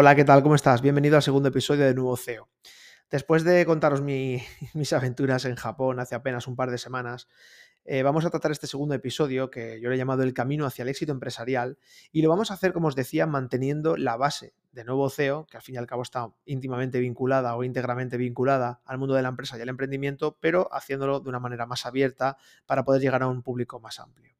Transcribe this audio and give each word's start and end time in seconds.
Hola, 0.00 0.14
¿qué 0.14 0.24
tal? 0.24 0.44
¿Cómo 0.44 0.54
estás? 0.54 0.80
Bienvenido 0.80 1.16
al 1.16 1.24
segundo 1.24 1.48
episodio 1.48 1.84
de 1.84 1.92
Nuevo 1.92 2.16
CEO. 2.16 2.48
Después 3.10 3.42
de 3.42 3.66
contaros 3.66 4.00
mis 4.00 4.92
aventuras 4.92 5.44
en 5.44 5.56
Japón 5.56 5.98
hace 5.98 6.14
apenas 6.14 6.46
un 6.46 6.54
par 6.54 6.70
de 6.70 6.78
semanas, 6.78 7.26
eh, 7.84 8.04
vamos 8.04 8.24
a 8.24 8.30
tratar 8.30 8.52
este 8.52 8.68
segundo 8.68 8.94
episodio 8.94 9.50
que 9.50 9.80
yo 9.80 9.88
le 9.88 9.96
he 9.96 9.98
llamado 9.98 10.22
El 10.22 10.34
camino 10.34 10.66
hacia 10.66 10.84
el 10.84 10.88
éxito 10.88 11.10
empresarial 11.10 11.78
y 12.12 12.22
lo 12.22 12.28
vamos 12.28 12.52
a 12.52 12.54
hacer, 12.54 12.72
como 12.72 12.86
os 12.86 12.94
decía, 12.94 13.26
manteniendo 13.26 13.96
la 13.96 14.16
base 14.16 14.54
de 14.70 14.84
Nuevo 14.84 15.10
CEO, 15.10 15.48
que 15.50 15.56
al 15.56 15.64
fin 15.64 15.74
y 15.74 15.78
al 15.78 15.88
cabo 15.88 16.02
está 16.02 16.30
íntimamente 16.44 17.00
vinculada 17.00 17.56
o 17.56 17.64
íntegramente 17.64 18.16
vinculada 18.18 18.80
al 18.84 18.98
mundo 18.98 19.16
de 19.16 19.22
la 19.22 19.30
empresa 19.30 19.58
y 19.58 19.62
al 19.62 19.68
emprendimiento, 19.68 20.38
pero 20.38 20.72
haciéndolo 20.72 21.18
de 21.18 21.28
una 21.28 21.40
manera 21.40 21.66
más 21.66 21.86
abierta 21.86 22.36
para 22.66 22.84
poder 22.84 23.02
llegar 23.02 23.24
a 23.24 23.26
un 23.26 23.42
público 23.42 23.80
más 23.80 23.98
amplio. 23.98 24.32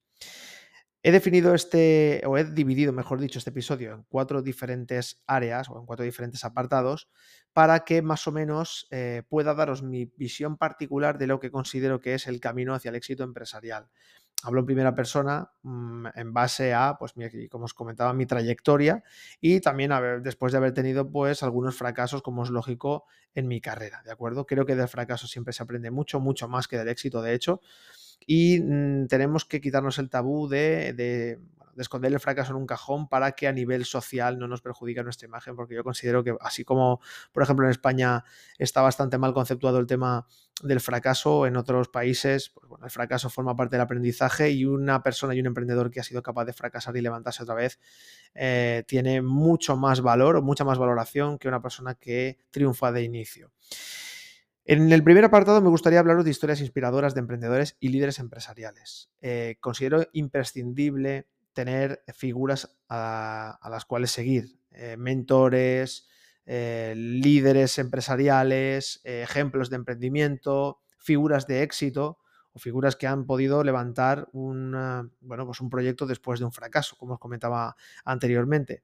He 1.03 1.13
definido 1.13 1.55
este, 1.55 2.23
o 2.27 2.37
he 2.37 2.45
dividido, 2.45 2.93
mejor 2.93 3.21
dicho, 3.21 3.39
este 3.39 3.51
episodio 3.51 3.95
en 3.95 4.03
cuatro 4.09 4.43
diferentes 4.43 5.23
áreas 5.29 5.69
o 5.71 5.79
en 5.79 5.87
cuatro 5.87 6.05
diferentes 6.05 6.45
apartados 6.45 7.09
para 7.53 7.85
que 7.85 8.03
más 8.03 8.27
o 8.27 8.33
menos 8.33 8.89
eh, 8.91 9.23
pueda 9.29 9.55
daros 9.55 9.83
mi 9.83 10.07
visión 10.17 10.57
particular 10.57 11.17
de 11.17 11.29
lo 11.29 11.39
que 11.39 11.53
considero 11.53 12.01
que 12.01 12.15
es 12.15 12.27
el 12.27 12.41
camino 12.41 12.75
hacia 12.75 12.89
el 12.89 12.97
éxito 12.97 13.23
empresarial. 13.23 13.89
Hablo 14.43 14.61
en 14.61 14.67
primera 14.67 14.95
persona 14.95 15.53
mm, 15.63 16.07
en 16.17 16.33
base 16.33 16.75
a, 16.75 16.97
pues, 16.99 17.15
como 17.49 17.67
os 17.67 17.75
comentaba, 17.75 18.13
mi 18.13 18.27
trayectoria 18.27 19.05
y 19.41 19.61
también 19.61 19.93
después 20.23 20.53
de 20.53 20.59
haber 20.59 20.75
tenido, 20.75 21.11
pues, 21.11 21.45
algunos 21.45 21.77
fracasos, 21.77 22.23
como 22.23 22.43
es 22.43 22.51
lógico, 22.51 23.05
en 23.35 23.47
mi 23.47 23.61
carrera, 23.61 24.03
¿de 24.05 24.11
acuerdo? 24.11 24.47
Creo 24.47 24.67
que 24.67 24.75
del 24.75 24.89
fracaso 24.89 25.29
siempre 25.29 25.53
se 25.53 25.63
aprende 25.63 25.93
mucho, 25.93 26.19
mucho 26.19 26.49
más 26.49 26.67
que 26.67 26.77
del 26.77 26.89
éxito, 26.89 27.23
de 27.23 27.35
hecho 27.35 27.61
y 28.27 28.61
mm, 28.61 29.07
tenemos 29.07 29.45
que 29.45 29.61
quitarnos 29.61 29.99
el 29.99 30.11
tabú 30.11 30.49
de, 30.49 31.39
esconder 31.77 32.13
el 32.13 32.19
fracaso 32.19 32.51
en 32.51 32.57
un 32.57 32.67
cajón 32.67 33.09
para 33.09 33.33
que 33.33 33.47
a 33.47 33.53
nivel 33.53 33.85
social 33.85 34.39
no 34.39 34.49
nos 34.49 34.61
perjudique 34.61 35.03
nuestra 35.05 35.27
imagen, 35.27 35.55
porque 35.55 35.75
yo 35.77 35.85
considero 35.85 36.25
que 36.25 36.37
así 36.41 36.65
como, 36.65 37.01
por 37.33 37.43
ejemplo, 37.43 37.67
en 37.67 37.71
España 37.71 38.25
está 38.59 38.83
bastante 38.83 39.17
mal 39.17 39.33
conceptuado 39.33 39.79
el 39.79 39.87
tema 39.87 40.27
del 40.63 40.81
fracaso, 40.81 41.47
en 41.47 41.57
otros 41.57 41.89
países, 41.89 42.51
pues 42.51 42.69
bueno, 42.69 42.85
el 42.85 42.91
fracaso 42.91 43.31
forma 43.31 43.55
parte 43.55 43.77
del 43.77 43.83
aprendizaje 43.83 44.51
y 44.51 44.65
una 44.65 45.03
persona 45.05 45.35
y 45.35 45.41
un 45.41 45.47
emprendedor 45.47 45.91
que 45.91 46.01
ha 46.01 46.03
sido 46.03 46.21
capaz 46.21 46.47
de 46.47 46.53
fracasar 46.53 46.97
y 46.97 47.01
levantarse 47.01 47.45
otra 47.45 47.55
vez 47.55 47.79
eh, 48.35 48.83
tiene 48.89 49.23
mucho 49.23 49.77
más 49.77 50.01
valor 50.01 50.37
o 50.37 50.43
mucha 50.43 50.65
más 50.65 50.79
valoración 50.79 51.39
que 51.39 51.49
una 51.49 51.63
persona 51.63 51.95
que 51.95 52.39
triunfa 52.51 52.91
de 52.91 53.03
inicio. 53.03 53.53
En 54.71 54.93
el 54.93 55.03
primer 55.03 55.25
apartado 55.25 55.63
me 55.63 55.71
gustaría 55.71 55.99
hablaros 55.99 56.27
de 56.27 56.31
historias 56.31 56.61
inspiradoras 56.61 57.15
de 57.15 57.21
emprendedores 57.21 57.79
y 57.81 57.89
líderes 57.89 58.19
empresariales. 58.19 59.11
Eh, 59.23 59.57
considero 59.61 60.07
imprescindible 60.13 61.27
tener 61.55 62.05
figuras 62.13 62.77
a, 62.87 63.59
las 63.71 63.87
cuales 63.87 64.11
seguir, 64.11 64.59
eh, 64.73 64.99
mentores, 64.99 66.07
eh, 66.45 66.93
líderes 66.95 67.79
empresariales, 67.79 69.01
ejemplos 69.05 69.71
de 69.71 69.77
emprendimiento, 69.77 70.83
figuras 70.99 71.47
de 71.47 71.63
éxito 71.63 72.19
figuras 72.59 72.97
que 72.97 73.07
han 73.07 73.27
podido 73.27 73.63
levantar 73.63 74.29
bueno, 74.33 75.47
pues 75.47 75.61
un 75.61 75.71
proyecto 75.71 76.07
después 76.07 76.41
de 76.41 76.47
un 76.47 76.53
fracaso, 76.53 76.97
como 76.97 77.15
os 77.15 77.21
comentaba 77.21 77.77
anteriormente. 78.05 78.83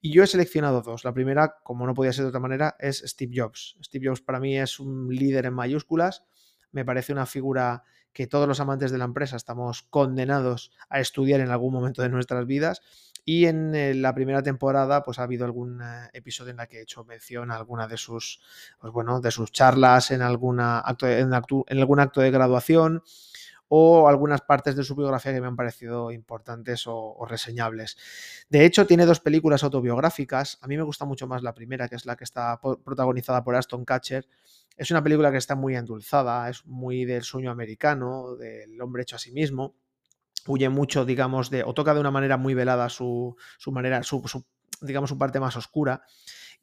Y 0.00 0.12
yo 0.12 0.22
he 0.22 0.26
seleccionado 0.26 0.82
dos. 0.82 1.04
La 1.04 1.12
primera, 1.12 1.56
como 1.62 1.86
no 1.86 1.94
podía 1.94 2.12
ser 2.12 2.24
de 2.24 2.28
otra 2.28 2.40
manera, 2.40 2.76
es 2.78 3.02
Steve 3.06 3.32
Jobs. 3.36 3.76
Steve 3.82 4.08
Jobs 4.08 4.20
para 4.20 4.40
mí 4.40 4.58
es 4.58 4.80
un 4.80 5.08
líder 5.08 5.46
en 5.46 5.54
mayúsculas. 5.54 6.24
Me 6.70 6.84
parece 6.84 7.12
una 7.12 7.26
figura 7.26 7.84
que 8.12 8.26
todos 8.26 8.48
los 8.48 8.60
amantes 8.60 8.90
de 8.90 8.98
la 8.98 9.04
empresa 9.04 9.36
estamos 9.36 9.82
condenados 9.82 10.72
a 10.88 11.00
estudiar 11.00 11.40
en 11.40 11.50
algún 11.50 11.72
momento 11.72 12.02
de 12.02 12.08
nuestras 12.08 12.46
vidas 12.46 12.82
y 13.24 13.46
en 13.46 13.74
eh, 13.74 13.94
la 13.94 14.14
primera 14.14 14.42
temporada, 14.42 15.02
pues 15.04 15.18
ha 15.18 15.22
habido 15.22 15.44
algún 15.44 15.80
eh, 15.80 16.10
episodio 16.12 16.50
en 16.50 16.56
la 16.56 16.66
que 16.66 16.78
he 16.78 16.82
hecho 16.82 17.04
mención 17.04 17.50
a 17.50 17.56
alguna 17.56 17.86
de 17.86 17.96
sus, 17.96 18.40
pues 18.80 18.92
bueno, 18.92 19.20
de 19.20 19.30
sus 19.30 19.52
charlas 19.52 20.10
en, 20.10 20.22
alguna 20.22 20.80
acto 20.80 21.06
en, 21.08 21.32
algún 21.32 22.00
acto 22.00 22.20
de 22.20 22.30
graduación 22.30 23.02
o 23.68 24.08
algunas 24.08 24.42
partes 24.42 24.76
de 24.76 24.84
su 24.84 24.94
biografía 24.94 25.32
que 25.32 25.40
me 25.40 25.46
han 25.46 25.56
parecido 25.56 26.10
importantes 26.10 26.84
o, 26.86 27.24
reseñables. 27.26 27.96
De 28.50 28.66
hecho, 28.66 28.86
tiene 28.86 29.06
dos 29.06 29.20
películas 29.20 29.64
autobiográficas. 29.64 30.58
A 30.60 30.66
mí 30.66 30.76
me 30.76 30.82
gusta 30.82 31.06
mucho 31.06 31.26
más 31.26 31.42
la 31.42 31.54
primera, 31.54 31.88
que 31.88 31.96
es 31.96 32.04
la 32.04 32.16
que 32.16 32.24
está 32.24 32.60
protagonizada 32.60 33.42
por 33.42 33.56
Aston 33.56 33.86
Catcher. 33.86 34.28
Es 34.76 34.90
una 34.90 35.02
película 35.02 35.30
que 35.30 35.38
está 35.38 35.54
muy 35.54 35.76
endulzada, 35.76 36.48
es 36.48 36.64
muy 36.66 37.04
del 37.04 37.22
sueño 37.22 37.50
americano, 37.50 38.36
del 38.36 38.80
hombre 38.80 39.02
hecho 39.02 39.16
a 39.16 39.18
sí 39.18 39.32
mismo 39.32 39.76
huye 40.46 40.68
mucho, 40.68 41.04
digamos, 41.04 41.50
de, 41.50 41.62
o 41.64 41.74
toca 41.74 41.94
de 41.94 42.00
una 42.00 42.10
manera 42.10 42.36
muy 42.36 42.54
velada 42.54 42.88
su, 42.88 43.36
manera, 43.66 44.02
su, 44.02 44.22
digamos, 44.80 45.10
su 45.10 45.18
parte 45.18 45.40
más 45.40 45.56
oscura. 45.56 46.02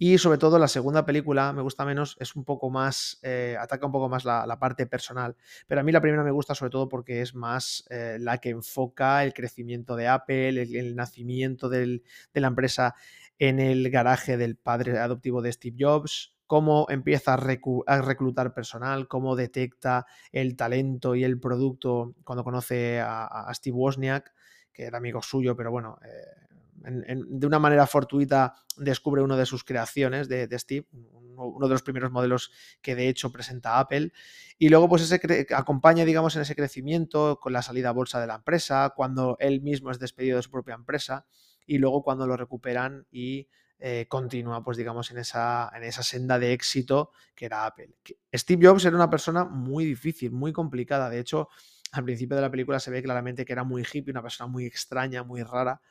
Y 0.02 0.18
sobre 0.18 0.38
todo 0.38 0.58
la 0.60 0.70
segunda 0.70 1.06
película 1.06 1.52
me 1.52 1.62
gusta 1.62 1.84
menos, 1.84 2.16
es 2.22 2.34
un 2.38 2.46
poco 2.46 2.70
más, 2.70 3.20
eh, 3.22 3.58
ataca 3.60 3.86
un 3.86 3.92
poco 3.92 4.08
más 4.08 4.24
la, 4.24 4.58
parte 4.58 4.86
personal. 4.86 5.36
Pero 5.68 5.82
a 5.82 5.84
mí 5.84 5.92
la 5.92 6.00
primera 6.00 6.24
me 6.24 6.32
gusta 6.32 6.56
sobre 6.56 6.72
todo 6.72 6.88
porque 6.88 7.22
es 7.22 7.36
más 7.36 7.86
eh, 7.90 8.18
la 8.18 8.38
que 8.38 8.50
enfoca 8.50 9.26
el 9.26 9.34
crecimiento 9.34 9.98
de 9.98 10.08
Apple, 10.08 10.62
el, 10.62 10.96
nacimiento 10.96 11.68
de 11.68 12.02
la 12.34 12.48
empresa 12.48 12.96
en 13.40 13.60
el 13.60 13.90
garaje 13.90 14.38
del 14.38 14.56
padre 14.56 14.98
adoptivo 15.00 15.42
de 15.42 15.52
Steve 15.52 15.76
Jobs, 15.78 16.34
cómo 16.50 16.88
empieza 16.90 17.36
a, 17.36 18.02
reclutar 18.02 18.56
personal, 18.56 19.08
cómo 19.08 19.36
detecta 19.36 20.08
el 20.32 20.56
talento 20.56 21.14
y 21.14 21.24
el 21.24 21.40
producto 21.40 22.16
cuando 22.24 22.44
conoce 22.44 23.00
a, 23.00 23.52
Steve 23.54 23.78
Wozniak, 23.78 24.34
que 24.74 24.86
era 24.86 24.98
amigo 24.98 25.22
suyo, 25.22 25.56
pero 25.56 25.70
bueno, 25.70 26.00
eh, 26.04 27.22
de 27.28 27.46
una 27.46 27.60
manera 27.60 27.86
fortuita 27.86 28.56
descubre 28.78 29.22
una 29.22 29.38
de 29.38 29.46
sus 29.46 29.64
creaciones 29.64 30.28
de, 30.28 30.50
Steve, 30.58 30.88
uno 30.92 31.68
de 31.68 31.74
los 31.74 31.84
primeros 31.84 32.10
modelos 32.10 32.52
que 32.82 32.96
de 32.96 33.10
hecho 33.10 33.32
presenta 33.32 33.78
Apple, 33.78 34.12
y 34.58 34.70
luego 34.70 34.90
pues 34.90 35.04
ese 35.04 35.46
acompaña, 35.54 36.04
digamos, 36.04 36.36
en 36.36 36.42
ese 36.42 36.56
crecimiento 36.56 37.40
con 37.40 37.54
la 37.54 37.62
salida 37.62 37.90
a 37.90 37.94
bolsa 37.94 38.20
de 38.20 38.26
la 38.26 38.38
empresa, 38.38 38.92
cuando 38.96 39.38
él 39.40 39.62
mismo 39.62 39.92
es 39.92 40.00
despedido 40.00 40.38
de 40.38 40.42
su 40.42 40.50
propia 40.50 40.74
empresa, 40.74 41.28
y 41.68 41.78
luego 41.78 42.02
cuando 42.02 42.26
lo 42.26 42.36
recuperan 42.38 43.06
y 43.12 43.50
eh, 43.80 44.06
continúa, 44.10 44.62
pues 44.64 44.78
digamos, 44.78 45.10
en 45.12 45.20
esa, 45.20 45.72
en 45.74 45.84
esa 45.84 46.04
senda 46.04 46.38
de 46.38 46.52
éxito 46.52 47.12
que 47.34 47.46
era 47.46 47.66
Apple. 47.66 47.96
Steve 48.34 48.68
Jobs 48.68 48.84
era 48.84 48.96
una 48.96 49.10
persona 49.10 49.46
muy 49.46 49.86
difícil, 49.86 50.32
muy 50.32 50.52
complicada. 50.52 51.10
De 51.10 51.20
hecho, 51.20 51.48
al 51.94 52.04
principio 52.04 52.36
de 52.36 52.42
la 52.42 52.52
película 52.52 52.80
se 52.80 52.92
ve 52.92 53.02
claramente 53.02 53.46
que 53.46 53.54
era 53.54 53.64
muy 53.64 53.84
hippie, 53.84 54.12
una 54.12 54.22
persona 54.22 54.48
muy 54.48 54.66
extraña, 54.66 55.24
muy 55.24 55.44
rara. 55.44 55.82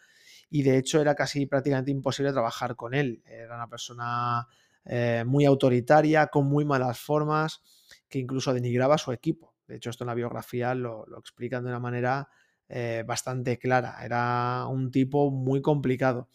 Y 0.50 0.62
de 0.62 0.78
hecho 0.78 1.00
era 1.00 1.14
casi 1.14 1.46
prácticamente 1.46 1.90
imposible 1.90 2.32
trabajar 2.32 2.76
con 2.76 2.94
él. 2.94 3.22
Era 3.26 3.56
una 3.56 3.68
persona 3.68 4.46
eh, 4.84 5.24
muy 5.26 5.44
autoritaria, 5.44 6.28
con 6.28 6.46
muy 6.46 6.64
malas 6.64 6.98
formas, 6.98 7.62
que 8.08 8.18
incluso 8.18 8.52
denigraba 8.52 8.94
a 8.96 8.98
su 8.98 9.12
equipo. 9.12 9.54
De 9.66 9.76
hecho, 9.76 9.90
esto 9.90 10.04
en 10.04 10.08
la 10.08 10.14
biografía 10.14 10.74
lo, 10.74 11.06
explican 11.18 11.64
de 11.64 11.70
una 11.70 11.80
manera 11.80 12.28
eh, 12.68 13.04
bastante 13.06 13.58
clara. 13.58 13.96
Era 14.02 14.66
un 14.66 14.90
tipo 14.90 15.30
muy 15.30 15.60
complicado. 15.60 16.28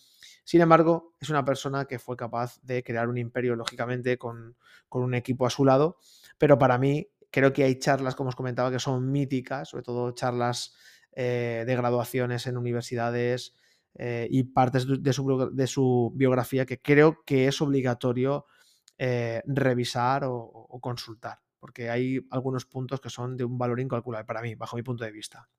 Sin 0.44 0.62
embargo, 0.62 1.14
es 1.20 1.30
una 1.30 1.46
persona 1.46 1.86
que 1.86 2.00
fue 2.00 2.18
capaz 2.18 2.60
de 2.64 2.84
crear 2.84 3.08
un 3.08 3.18
imperio, 3.18 3.56
lógicamente, 3.56 4.18
con, 4.18 4.56
un 4.90 5.14
equipo 5.14 5.46
a 5.46 5.50
su 5.50 5.66
lado, 5.66 5.98
pero 6.38 6.60
para 6.60 6.78
mí 6.78 7.08
creo 7.32 7.54
que 7.54 7.64
hay 7.64 7.80
charlas, 7.80 8.16
como 8.16 8.30
os 8.30 8.36
comentaba, 8.36 8.70
que 8.72 8.80
son 8.80 9.12
míticas, 9.12 9.70
sobre 9.70 9.84
todo 9.84 10.12
charlas 10.12 10.76
eh, 11.14 11.64
de 11.66 11.76
graduaciones 11.76 12.46
en 12.46 12.58
universidades 12.58 13.56
eh, 13.96 14.28
y 14.30 14.44
partes 14.44 14.86
de 14.88 15.68
su, 15.68 16.12
biografía 16.16 16.66
que 16.66 16.82
creo 16.82 17.24
que 17.26 17.48
es 17.48 17.62
obligatorio 17.62 18.46
eh, 18.98 19.42
revisar 19.46 20.24
o, 20.26 20.80
consultar, 20.82 21.40
porque 21.60 21.90
hay 21.90 22.20
algunos 22.30 22.66
puntos 22.66 23.00
que 23.00 23.10
son 23.10 23.38
de 23.38 23.46
un 23.46 23.58
valor 23.58 23.80
incalculable 23.80 24.26
para 24.26 24.42
mí, 24.42 24.56
bajo 24.56 24.76
mi 24.76 24.84
punto 24.84 25.04
de 25.04 25.12
vista. 25.12 25.50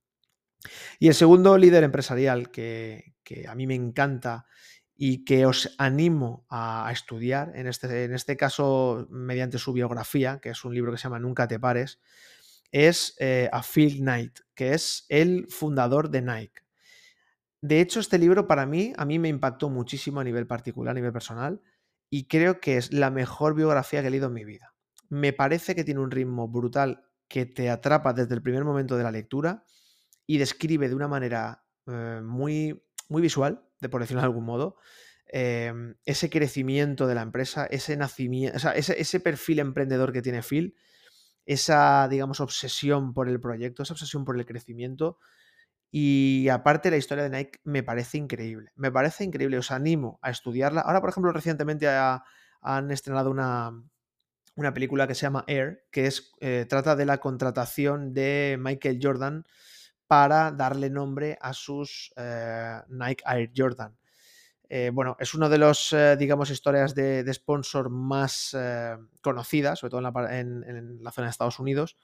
Y 0.99 1.09
el 1.09 1.15
segundo 1.15 1.59
líder 1.59 1.85
empresarial 1.85 2.51
que, 2.51 3.15
que 3.25 3.49
a 3.49 3.55
mí 3.55 3.67
me 3.67 3.75
encanta 3.75 4.47
y 4.97 5.25
que 5.25 5.47
os 5.47 5.75
animo 5.79 6.47
a, 6.49 6.89
estudiar, 6.93 7.53
en 7.55 7.67
este, 7.67 8.05
en 8.05 8.15
este 8.15 8.37
caso 8.37 9.07
mediante 9.11 9.59
su 9.59 9.73
biografía, 9.73 10.39
que 10.41 10.51
es 10.51 10.65
un 10.65 10.75
libro 10.75 10.93
que 10.93 10.99
se 10.99 11.05
llama 11.05 11.19
Nunca 11.19 11.49
te 11.49 11.59
pares, 11.59 12.01
es 12.71 13.17
eh, 13.19 13.49
a 13.53 13.63
Phil 13.63 13.99
Knight, 13.99 14.41
que 14.55 14.75
es 14.75 15.07
el 15.09 15.47
fundador 15.49 16.11
de 16.11 16.23
Nike. 16.23 16.63
De 17.61 17.81
hecho, 17.81 17.99
este 17.99 18.19
libro 18.19 18.47
para 18.47 18.67
mí, 18.67 18.93
a 18.97 19.05
mí 19.05 19.19
me 19.19 19.29
impactó 19.29 19.71
muchísimo 19.71 20.21
a 20.21 20.25
nivel 20.25 20.47
particular, 20.47 20.93
a 20.93 20.95
nivel 20.95 21.13
personal, 21.13 21.61
y 22.11 22.27
creo 22.27 22.61
que 22.61 22.77
es 22.77 22.93
la 22.93 23.11
mejor 23.11 23.55
biografía 23.55 24.03
que 24.03 24.09
he 24.09 24.11
leído 24.11 24.29
en 24.29 24.35
mi 24.35 24.45
vida. 24.45 24.75
Me 25.09 25.33
parece 25.33 25.75
que 25.75 25.85
tiene 25.85 26.01
un 26.01 26.11
ritmo 26.11 26.49
brutal 26.49 27.07
que 27.29 27.47
te 27.47 27.71
atrapa 27.71 28.13
desde 28.13 28.35
el 28.35 28.43
primer 28.43 28.65
momento 28.65 28.97
de 28.97 29.03
la 29.03 29.11
lectura 29.11 29.65
y 30.27 30.39
describe 30.39 30.89
de 30.89 30.95
una 30.95 31.09
manera 31.09 31.65
eh, 31.87 32.21
muy, 32.23 32.85
muy 33.09 33.23
visual, 33.23 33.64
de 33.85 33.91
por 33.91 34.01
decirlo 34.01 34.23
de 34.23 34.27
algún 34.27 34.45
modo, 34.45 34.77
em, 35.27 35.97
ese 36.07 36.31
crecimiento 36.31 37.07
de 37.07 37.15
la 37.15 37.23
empresa, 37.23 37.67
ese 37.67 37.97
nacimiento, 37.97 38.59
ese, 38.75 39.21
perfil 39.21 39.59
emprendedor 39.61 40.13
que 40.13 40.23
tiene 40.23 40.43
Phil, 40.43 40.75
esa, 41.47 42.09
digamos, 42.09 42.41
obsesión 42.41 43.13
por 43.13 43.29
el 43.29 43.41
proyecto, 43.41 43.83
esa 43.83 43.93
obsesión 43.93 44.25
por 44.25 44.37
el 44.39 44.47
crecimiento. 44.47 45.19
Y 45.91 46.49
aparte 46.49 46.91
la 46.91 46.97
historia 46.97 47.25
de 47.25 47.31
Nike 47.31 47.61
me 47.65 47.83
parece 47.83 48.19
increíble. 48.19 48.73
Me 48.75 48.91
parece 48.91 49.25
increíble. 49.25 49.59
Os 49.59 49.71
animo 49.71 50.19
a 50.23 50.31
estudiarla. 50.31 50.81
Ahora, 50.81 51.01
por 51.01 51.11
ejemplo, 51.11 51.33
recientemente 51.33 51.87
han 51.89 52.91
estrenado 52.91 53.31
una, 53.31 53.71
una, 54.57 54.75
película 54.75 55.07
que 55.07 55.15
se 55.15 55.23
llama 55.23 55.45
Air, 55.47 55.85
que 55.93 56.07
es, 56.07 56.33
eh, 56.41 56.67
trata 56.69 56.97
de 56.97 57.07
la 57.07 57.19
contratación 57.19 58.15
de 58.15 58.57
Michael 58.59 58.99
Jordan 59.01 59.45
para 60.07 60.53
darle 60.53 60.91
nombre 60.91 61.39
a 61.41 61.53
sus 61.53 62.13
eh, 62.17 62.79
Nike 62.89 63.25
Air 63.27 63.51
Jordan. 63.57 63.97
Eh, 64.69 64.91
bueno, 64.93 65.17
es 65.21 65.35
una 65.35 65.49
de 65.49 65.59
las, 65.59 65.95
digamos, 66.19 66.51
historias 66.51 66.95
de, 66.95 67.33
sponsor 67.33 67.91
más 67.91 68.57
conocidas, 69.21 69.79
sobre 69.79 69.91
todo 69.91 70.01
en 70.31 71.03
la, 71.03 71.13
zona 71.13 71.27
de 71.27 71.31
Estados 71.31 71.61
Unidos. 71.61 71.97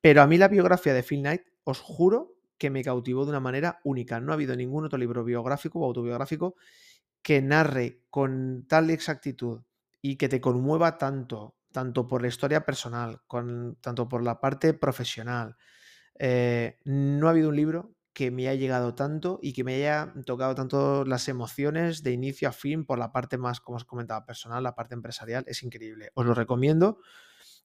Pero 0.00 0.22
a 0.22 0.26
mí 0.26 0.38
la 0.38 0.48
biografía 0.48 0.94
de 0.94 1.02
Phil 1.02 1.20
Knight, 1.20 1.42
os 1.64 1.80
juro 1.80 2.36
que 2.58 2.70
me 2.70 2.82
cautivó 2.82 3.24
de 3.24 3.30
una 3.30 3.40
manera 3.40 3.80
única. 3.84 4.20
No 4.20 4.32
ha 4.32 4.34
habido 4.34 4.56
ningún 4.56 4.86
otro 4.86 4.98
libro 4.98 5.24
biográfico 5.24 5.80
o 5.80 5.84
autobiográfico 5.84 6.56
que 7.22 7.42
narre 7.42 8.02
con 8.10 8.66
tal 8.68 8.90
exactitud 8.90 9.62
y 10.00 10.16
que 10.16 10.28
te 10.28 10.40
conmueva 10.40 10.96
tanto, 10.98 11.56
tanto 11.72 12.06
por 12.06 12.22
la 12.22 12.28
historia 12.28 12.64
personal, 12.64 13.20
tanto 13.80 14.08
por 14.08 14.22
la 14.22 14.40
parte 14.40 14.74
profesional. 14.74 15.56
Eh, 16.18 16.78
no 16.84 17.26
ha 17.26 17.30
habido 17.30 17.48
un 17.50 17.56
libro 17.56 17.94
que 18.12 18.30
me 18.30 18.48
haya 18.48 18.58
llegado 18.58 18.94
tanto 18.94 19.38
y 19.42 19.52
que 19.52 19.62
me 19.62 19.74
haya 19.74 20.14
tocado 20.24 20.54
tanto 20.54 21.04
las 21.04 21.28
emociones 21.28 22.02
de 22.02 22.12
inicio 22.12 22.48
a 22.48 22.52
fin 22.52 22.86
por 22.86 22.98
la 22.98 23.12
parte 23.12 23.36
más, 23.36 23.60
como 23.60 23.76
os 23.76 23.84
comentaba, 23.84 24.24
personal, 24.24 24.62
la 24.62 24.74
parte 24.74 24.94
empresarial. 24.94 25.44
Es 25.46 25.62
increíble. 25.62 26.10
Os 26.14 26.24
lo 26.24 26.32
recomiendo. 26.32 26.98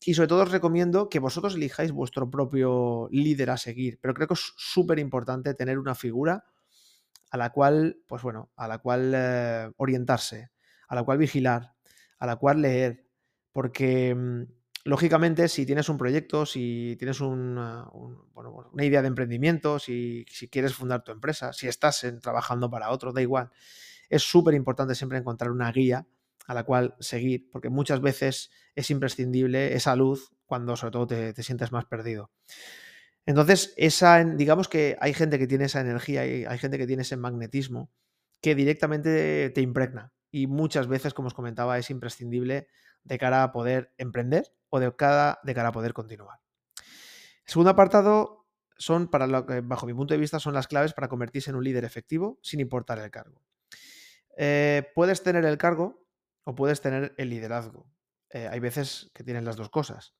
Y 0.06 0.14
sobre 0.16 0.28
todo 0.28 0.44
os 0.44 0.52
recomiendo 0.52 1.10
que 1.10 1.20
vosotros 1.20 1.56
elijáis 1.56 1.92
vuestro 1.92 2.30
propio 2.30 3.08
líder 3.12 3.52
a 3.52 3.58
seguir. 3.58 4.00
Pero 4.02 4.14
creo 4.14 4.28
que 4.28 4.34
es 4.34 4.54
súper 4.58 5.00
importante 5.00 5.54
tener 5.54 5.80
una 5.80 5.96
figura 5.96 6.44
a 7.32 7.38
la 7.38 7.52
cual, 7.52 8.00
pues 8.08 8.22
bueno, 8.22 8.52
a 8.58 8.68
la 8.68 8.80
cual 8.80 9.14
eh, 9.16 9.72
orientarse, 9.78 10.52
a 10.90 10.96
la 10.96 11.04
cual 11.04 11.18
vigilar, 11.18 11.74
a 12.20 12.26
la 12.26 12.36
cual 12.36 12.62
leer. 12.62 13.06
Porque, 13.54 14.14
mm, 14.14 14.44
lógicamente, 14.84 15.48
si 15.48 15.66
tienes 15.66 15.90
un 15.90 15.98
proyecto, 15.98 16.46
si 16.46 16.96
tienes 16.98 17.22
una, 17.22 17.88
una 17.92 18.86
idea 18.86 19.02
de 19.02 19.08
emprendimiento, 19.08 19.80
si, 19.80 20.26
quieres 20.52 20.74
fundar 20.74 21.04
tu 21.04 21.12
empresa, 21.12 21.54
si 21.54 21.68
estás 21.68 22.06
trabajando 22.22 22.70
para 22.70 22.90
otro, 22.90 23.14
da 23.14 23.22
igual. 23.22 23.52
Es 24.10 24.24
súper 24.24 24.54
importante 24.56 24.96
siempre 24.96 25.18
encontrar 25.18 25.52
una 25.52 25.72
guía 25.72 26.08
a 26.48 26.54
la 26.54 26.64
cual 26.64 26.96
seguir, 27.00 27.50
porque 27.52 27.70
muchas 27.70 28.02
veces 28.02 28.52
es 28.76 28.90
imprescindible 28.90 29.74
esa 29.76 29.96
luz 29.96 30.32
cuando 30.46 30.76
sobre 30.76 30.92
todo 30.92 31.08
te, 31.08 31.44
sientes 31.44 31.72
más 31.72 31.86
perdido. 31.86 32.32
Entonces, 33.26 33.74
esa, 33.78 34.24
digamos 34.24 34.68
que 34.68 34.98
hay 35.00 35.14
gente 35.14 35.38
que 35.38 35.48
tiene 35.48 35.66
esa 35.66 35.82
energía 35.82 36.26
y 36.26 36.46
hay 36.46 36.58
gente 36.58 36.78
que 36.78 36.88
tiene 36.88 37.04
ese 37.04 37.18
magnetismo 37.18 37.92
que 38.42 38.56
directamente 38.56 39.52
te 39.52 39.62
impregna. 39.62 40.12
Y 40.32 40.48
muchas 40.48 40.88
veces, 40.88 41.14
como 41.14 41.28
os 41.28 41.34
comentaba, 41.34 41.78
es 41.78 41.90
imprescindible 41.90 42.68
de 43.04 43.18
cara 43.18 43.44
a 43.44 43.52
poder 43.52 43.94
emprender 43.98 44.54
o 44.70 44.80
de 44.80 44.96
cara, 44.96 45.40
de 45.44 45.54
cara 45.54 45.70
a 45.70 45.72
poder 45.72 45.94
continuar. 45.94 46.40
El 46.78 47.52
segundo 47.52 47.72
apartado 47.72 48.48
son, 48.78 49.10
para 49.10 49.28
lo 49.28 49.46
que, 49.46 49.62
bajo 49.62 49.86
mi 49.86 49.94
punto 49.94 50.14
de 50.14 50.20
vista, 50.20 50.40
son 50.40 50.54
las 50.54 50.68
claves 50.68 50.94
para 50.94 51.08
convertirse 51.08 51.50
en 51.50 51.56
un 51.56 51.64
líder 51.64 51.84
efectivo 51.84 52.40
sin 52.42 52.60
importar 52.60 53.00
el 53.00 53.12
cargo. 53.12 53.42
Eh, 54.38 54.92
puedes 54.96 55.24
tener 55.24 55.46
el 55.46 55.58
cargo, 55.58 56.02
o 56.44 56.56
puedes 56.56 56.82
tener 56.82 57.14
el 57.18 57.30
liderazgo. 57.30 57.88
Eh, 58.30 58.48
hay 58.50 58.60
veces 58.60 59.12
que 59.14 59.24
tienes 59.24 59.44
las 59.44 59.56
dos 59.56 59.70
cosas, 59.70 60.16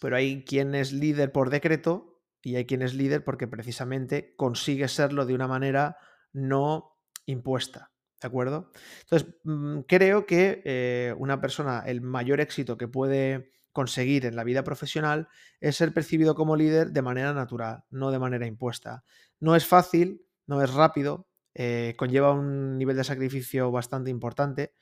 pero 0.00 0.16
hay 0.16 0.44
quien 0.44 0.74
es 0.74 0.92
líder 0.92 1.32
por 1.32 1.50
decreto 1.50 2.22
y 2.42 2.56
hay 2.56 2.66
quien 2.66 2.82
es 2.82 2.94
líder 2.94 3.24
porque 3.24 3.46
precisamente 3.46 4.34
consigue 4.36 4.88
serlo 4.88 5.26
de 5.26 5.34
una 5.34 5.48
manera 5.48 5.96
no 6.32 6.96
impuesta. 7.26 7.92
¿De 8.20 8.26
acuerdo? 8.26 8.72
Entonces, 9.02 9.28
mm, 9.44 9.80
creo 9.86 10.26
que 10.26 10.62
eh, 10.64 11.14
una 11.18 11.40
persona, 11.40 11.84
el 11.86 12.00
mayor 12.00 12.40
éxito 12.40 12.76
que 12.76 12.88
puede 12.88 13.50
conseguir 13.72 14.26
en 14.26 14.34
la 14.34 14.42
vida 14.42 14.64
profesional 14.64 15.28
es 15.60 15.76
ser 15.76 15.92
percibido 15.94 16.34
como 16.34 16.56
líder 16.56 16.90
de 16.90 17.02
manera 17.02 17.32
natural, 17.32 17.84
no 17.90 18.10
de 18.10 18.18
manera 18.18 18.46
impuesta. 18.46 19.04
No 19.38 19.54
es 19.54 19.66
fácil, 19.66 20.26
no 20.46 20.62
es 20.62 20.74
rápido, 20.74 21.28
eh, 21.54 21.94
conlleva 21.96 22.32
un 22.32 22.76
nivel 22.76 22.96
de 22.96 23.04
sacrificio 23.04 23.70
bastante 23.70 24.10
importante, 24.10 24.72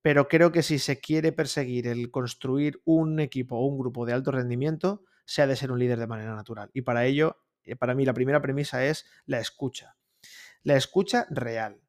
pero 0.00 0.28
creo 0.28 0.52
que 0.52 0.62
si 0.62 0.78
se 0.78 1.00
quiere 1.00 1.32
perseguir 1.32 1.86
el 1.88 2.10
construir 2.10 2.80
un 2.84 3.20
equipo 3.20 3.56
o 3.56 3.66
un 3.66 3.78
grupo 3.78 4.06
de 4.06 4.14
alto 4.14 4.30
rendimiento, 4.30 5.04
se 5.26 5.42
ha 5.42 5.46
de 5.46 5.56
ser 5.56 5.70
un 5.70 5.78
líder 5.78 5.98
de 5.98 6.06
manera 6.06 6.34
natural. 6.34 6.70
Y 6.72 6.82
para 6.82 7.04
ello, 7.04 7.38
eh, 7.62 7.76
para 7.76 7.94
mí 7.94 8.06
la 8.06 8.14
primera 8.14 8.40
premisa 8.40 8.84
es 8.86 9.04
la 9.26 9.38
escucha. 9.40 9.96
La 10.62 10.76
escucha 10.76 11.26
real. 11.30 11.80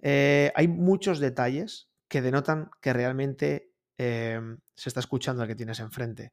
Eh, 0.00 0.52
hay 0.54 0.68
muchos 0.68 1.18
detalles 1.18 1.90
que 2.08 2.22
denotan 2.22 2.70
que 2.80 2.92
realmente 2.92 3.72
em, 3.98 4.58
se 4.74 4.88
está 4.88 5.00
escuchando 5.00 5.42
al 5.42 5.48
que 5.48 5.54
tienes 5.54 5.80
enfrente. 5.80 6.32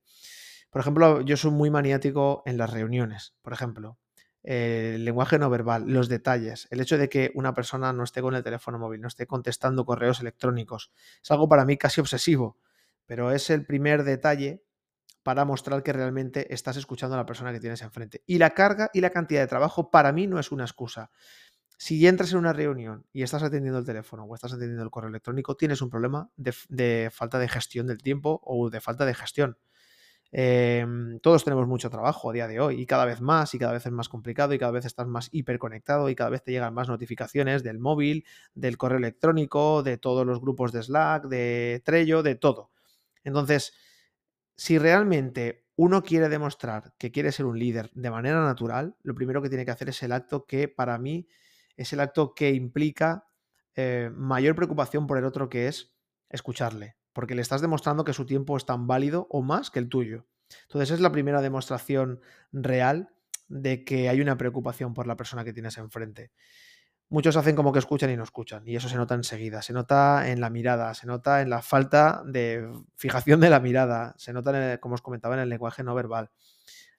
Por 0.70 0.82
ejemplo, 0.82 1.22
yo 1.22 1.38
soy 1.38 1.52
muy 1.52 1.70
maniático 1.70 2.44
en 2.46 2.58
las 2.58 2.72
reuniones, 2.72 3.36
por 3.42 3.54
ejemplo 3.54 3.98
el 4.44 5.06
lenguaje 5.06 5.40
no 5.40 5.50
verbal, 5.50 5.86
los 5.88 6.10
detalles, 6.10 6.68
el 6.70 6.82
hecho 6.82 6.98
de 6.98 7.08
que 7.08 7.32
una 7.34 7.54
persona 7.54 7.94
no 7.94 8.04
esté 8.04 8.22
con 8.22 8.36
el 8.36 8.44
teléfono 8.44 8.78
móvil, 8.78 9.00
no 9.00 9.08
esté 9.08 9.26
contestando 9.26 9.86
correos 9.86 10.20
electrónicos, 10.20 10.92
es 11.22 11.32
algo 11.32 11.48
para 11.48 11.64
mí 11.66 11.78
casi 11.78 12.02
obsesivo, 12.02 12.58
pero 13.06 13.32
es 13.32 13.50
el 13.50 13.66
primer 13.66 14.04
detalle 14.04 14.64
para 15.24 15.46
mostrar 15.46 15.82
que 15.84 15.94
realmente 15.94 16.54
estás 16.54 16.76
escuchando 16.76 17.16
a 17.16 17.20
la 17.20 17.26
persona 17.26 17.54
que 17.54 17.62
tienes 17.62 17.82
enfrente. 17.82 18.24
Y 18.26 18.40
la 18.40 18.50
carga 18.50 18.90
y 18.94 19.00
la 19.00 19.10
cantidad 19.10 19.40
de 19.40 19.48
trabajo 19.48 19.90
para 19.90 20.12
mí 20.12 20.28
no 20.28 20.38
es 20.38 20.52
una 20.52 20.66
excusa. 20.66 21.12
Si 21.78 22.06
entras 22.08 22.32
en 22.32 22.40
una 22.40 22.54
reunión 22.54 23.06
y 23.12 23.24
estás 23.24 23.44
atendiendo 23.44 23.80
el 23.80 23.86
teléfono 23.86 24.24
o 24.24 24.36
estás 24.36 24.54
atendiendo 24.54 24.84
el 24.84 24.90
correo 24.92 25.10
electrónico, 25.10 25.56
tienes 25.56 25.82
un 25.82 25.90
problema 25.90 26.30
de 26.38 27.10
falta 27.12 27.40
de 27.40 27.50
gestión 27.50 27.88
del 27.88 28.02
tiempo 28.02 28.42
o 28.44 28.70
de 28.70 28.80
falta 28.82 29.06
de 29.06 29.14
gestión. 29.14 29.58
Em, 30.36 31.20
todos 31.20 31.44
tenemos 31.44 31.68
mucho 31.68 31.92
trabajo 31.92 32.32
a 32.32 32.34
día 32.34 32.48
de 32.48 32.60
hoy 32.60 32.82
y 32.82 32.88
cada 32.88 33.06
vez 33.06 33.22
más 33.22 33.54
y 33.54 33.60
cada 33.60 33.72
vez 33.74 33.86
es 33.86 33.92
más 33.92 34.10
complicado 34.10 34.56
y 34.56 34.58
cada 34.58 34.72
vez 34.72 34.84
estás 34.84 35.06
más 35.06 35.30
hiperconectado 35.32 36.10
y 36.10 36.16
cada 36.16 36.32
vez 36.32 36.44
te 36.44 36.52
llegan 36.52 36.74
más 36.74 36.88
notificaciones 36.90 37.62
del 37.62 37.78
móvil, 37.78 38.26
del 38.56 38.76
correo 38.78 38.98
electrónico, 38.98 39.84
de 39.84 40.00
todos 40.00 40.26
los 40.26 40.42
grupos 40.42 40.72
de 40.72 40.82
Slack, 40.82 41.26
de 41.26 41.84
Trello, 41.86 42.24
de 42.24 42.34
todo. 42.34 42.72
Entonces, 43.24 43.74
si 44.56 44.80
realmente 44.80 45.66
uno 45.76 46.02
quiere 46.04 46.30
demostrar 46.30 46.94
que 46.98 47.12
quiere 47.12 47.32
ser 47.32 47.46
un 47.46 47.60
líder 47.60 47.92
de 47.94 48.10
manera 48.10 48.44
natural, 48.44 48.96
lo 49.04 49.14
primero 49.14 49.40
que 49.42 49.50
tiene 49.50 49.66
que 49.66 49.72
hacer 49.72 49.90
es 49.90 50.02
el 50.02 50.14
acto 50.14 50.46
que 50.48 50.68
para 50.68 50.98
mí 50.98 51.28
es 51.78 51.94
el 51.94 52.00
acto 52.00 52.34
que 52.34 52.52
implica 52.52 53.28
eh, 53.76 54.12
mayor 54.14 54.56
preocupación 54.56 55.08
por 55.08 55.18
el 55.18 55.26
otro 55.26 55.50
que 55.50 55.68
es 55.68 55.94
escucharle, 56.30 56.98
porque 57.12 57.36
le 57.36 57.42
estás 57.42 57.62
demostrando 57.62 58.04
que 58.04 58.14
su 58.14 58.26
tiempo 58.26 58.58
es 58.58 58.66
tan 58.66 58.88
válido 58.88 59.28
o 59.30 59.42
más 59.42 59.72
que 59.72 59.80
el 59.80 59.90
tuyo. 59.90 60.28
Entonces 60.64 60.92
es 60.92 61.00
la 61.00 61.12
primera 61.12 61.42
demostración 61.42 62.22
real 62.52 63.10
de 63.48 63.84
que 63.84 64.10
hay 64.10 64.22
una 64.22 64.38
preocupación 64.38 64.94
por 64.94 65.08
la 65.08 65.16
persona 65.16 65.44
que 65.44 65.54
tienes 65.54 65.78
enfrente. 65.78 66.32
Muchos 67.10 67.36
hacen 67.36 67.56
como 67.56 67.72
que 67.72 67.80
escuchan 67.80 68.10
y 68.10 68.18
no 68.18 68.24
escuchan, 68.24 68.64
y 68.68 68.76
eso 68.76 68.90
se 68.90 68.96
nota 68.96 69.14
enseguida, 69.14 69.62
se 69.62 69.74
nota 69.74 70.32
en 70.32 70.42
la 70.42 70.50
mirada, 70.50 70.94
se 70.96 71.06
nota 71.06 71.42
en 71.42 71.50
la 71.50 71.62
falta 71.62 72.24
de 72.26 72.68
fijación 72.96 73.40
de 73.40 73.50
la 73.52 73.60
mirada, 73.60 74.16
se 74.18 74.34
nota, 74.34 74.80
como 74.80 74.96
os 74.96 75.02
comentaba, 75.02 75.36
en 75.36 75.42
el 75.42 75.50
lenguaje 75.50 75.84
no 75.84 75.94
verbal. 75.94 76.32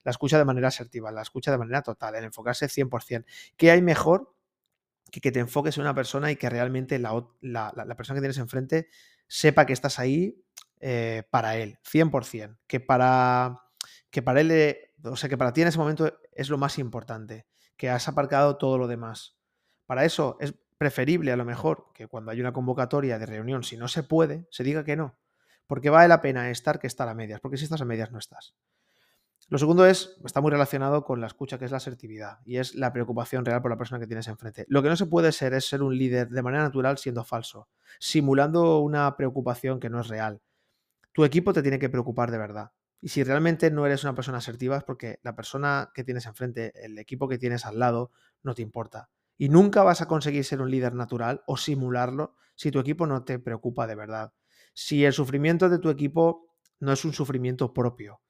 La 0.05 0.11
escucha 0.11 0.39
de 0.39 0.45
manera 0.45 0.69
asertiva, 0.69 1.11
la 1.11 1.23
escucha 1.23 1.51
de 1.51 1.59
manera 1.59 1.83
total, 1.83 2.15
el 2.15 2.25
enfocarse 2.25 2.67
100%. 2.67 3.25
¿Qué 3.57 3.71
hay 3.71 3.83
mejor 3.83 4.34
que 5.21 5.33
te 5.33 5.41
enfoques 5.41 5.77
en 5.77 5.83
una 5.83 5.95
persona 5.95 6.31
y 6.31 6.37
que 6.37 6.51
realmente 6.51 6.99
la, 6.99 7.25
la 7.43 7.97
persona 7.97 8.17
que 8.17 8.23
tienes 8.23 8.39
enfrente 8.39 8.89
sepa 9.29 9.67
que 9.67 9.73
estás 9.73 9.99
ahí 9.99 10.45
eh, 10.87 11.23
para 11.31 11.57
él, 11.57 11.79
100%, 11.83 12.59
que 12.67 12.79
para, 12.79 13.71
que 14.11 14.21
para 14.21 14.41
él, 14.41 14.51
eh, 14.51 14.93
o 15.03 15.17
sea, 15.17 15.31
que 15.31 15.39
para 15.39 15.53
ti 15.53 15.63
en 15.63 15.69
ese 15.69 15.79
momento 15.79 16.13
es 16.33 16.51
lo 16.51 16.59
más 16.59 16.79
importante, 16.79 17.47
que 17.77 17.89
has 17.89 18.07
aparcado 18.07 18.59
todo 18.59 18.77
lo 18.77 18.87
demás. 18.87 19.39
Para 19.87 20.05
eso 20.05 20.37
es 20.41 20.55
preferible 20.77 21.33
a 21.33 21.37
lo 21.37 21.47
mejor 21.47 21.87
que 21.95 22.07
cuando 22.07 22.31
hay 22.31 22.41
una 22.41 22.53
convocatoria 22.53 23.19
de 23.19 23.27
reunión, 23.27 23.65
si 23.65 23.79
no 23.79 23.89
se 23.89 24.03
puede, 24.03 24.47
se 24.51 24.63
diga 24.63 24.85
que 24.85 24.95
no, 24.95 25.19
porque 25.67 25.89
vale 25.89 26.09
la 26.09 26.21
pena 26.21 26.51
estar 26.51 26.79
que 26.79 26.87
estar 26.87 27.09
a 27.09 27.15
medias, 27.15 27.41
porque 27.41 27.57
si 27.57 27.65
estás 27.65 27.81
a 27.81 27.87
medias 27.87 28.13
no 28.13 28.19
estás. 28.19 28.55
Lo 29.49 29.59
segundo 29.59 29.85
es, 29.85 30.17
está 30.25 30.41
muy 30.41 30.51
relacionado 30.51 31.05
con 31.05 31.21
la 31.21 31.27
escucha, 31.27 31.59
que 31.59 31.67
es 31.67 31.71
la 31.71 31.77
asertividad, 31.77 32.39
y 32.47 32.57
es 32.57 32.75
la 32.75 32.93
preocupación 32.93 33.45
real 33.45 33.61
por 33.61 33.71
la 33.71 33.77
persona 33.77 34.01
que 34.01 34.07
tienes 34.07 34.27
enfrente. 34.29 34.65
Lo 34.69 34.83
que 34.83 34.89
no 34.89 34.97
se 34.97 35.07
puede 35.07 35.33
ser 35.33 35.53
es 35.53 35.69
ser 35.69 35.83
un 35.83 35.97
líder 35.97 36.31
de 36.31 36.43
manera 36.43 36.63
natural 36.63 36.97
siendo 36.97 37.25
falso, 37.25 37.69
simulando 37.99 38.79
una 38.81 39.15
preocupación 39.17 39.81
que 39.81 39.91
no 39.91 40.01
es 40.01 40.09
real. 40.09 40.41
Tu 41.13 41.25
equipo 41.25 41.53
te 41.53 41.63
tiene 41.63 41.79
que 41.79 41.91
preocupar 41.91 42.31
de 42.31 42.39
verdad. 42.39 42.73
Y 43.03 43.09
si 43.09 43.23
realmente 43.23 43.71
no 43.71 43.85
eres 43.85 44.03
una 44.03 44.15
persona 44.15 44.39
asertiva 44.39 44.79
es 44.79 44.83
porque 44.83 45.21
la 45.23 45.37
persona 45.37 45.91
que 45.95 46.05
tienes 46.05 46.25
enfrente, 46.25 46.73
el 46.83 46.99
equipo 46.99 47.29
que 47.29 47.37
tienes 47.37 47.67
al 47.67 47.79
lado, 47.79 48.13
no 48.43 48.55
te 48.55 48.63
importa. 48.63 49.11
Y 49.37 49.51
nunca 49.51 49.83
vas 49.83 50.01
a 50.01 50.09
conseguir 50.09 50.45
ser 50.45 50.63
un 50.63 50.71
líder 50.71 50.95
natural 50.95 51.43
o 51.47 51.59
simularlo 51.59 52.35
si 52.55 52.71
tu 52.71 52.79
equipo 52.79 53.07
no 53.07 53.25
te 53.25 53.39
preocupa 53.39 53.87
de 53.87 53.95
verdad. 53.95 54.33
Si 54.73 55.05
el 55.05 55.13
sufrimiento 55.13 55.69
de 55.69 55.79
tu 55.79 55.91
equipo 55.91 56.57
no 56.81 56.93
es 56.93 57.05
un 57.05 57.13
sufrimiento 57.13 57.75
propio, 57.75 58.23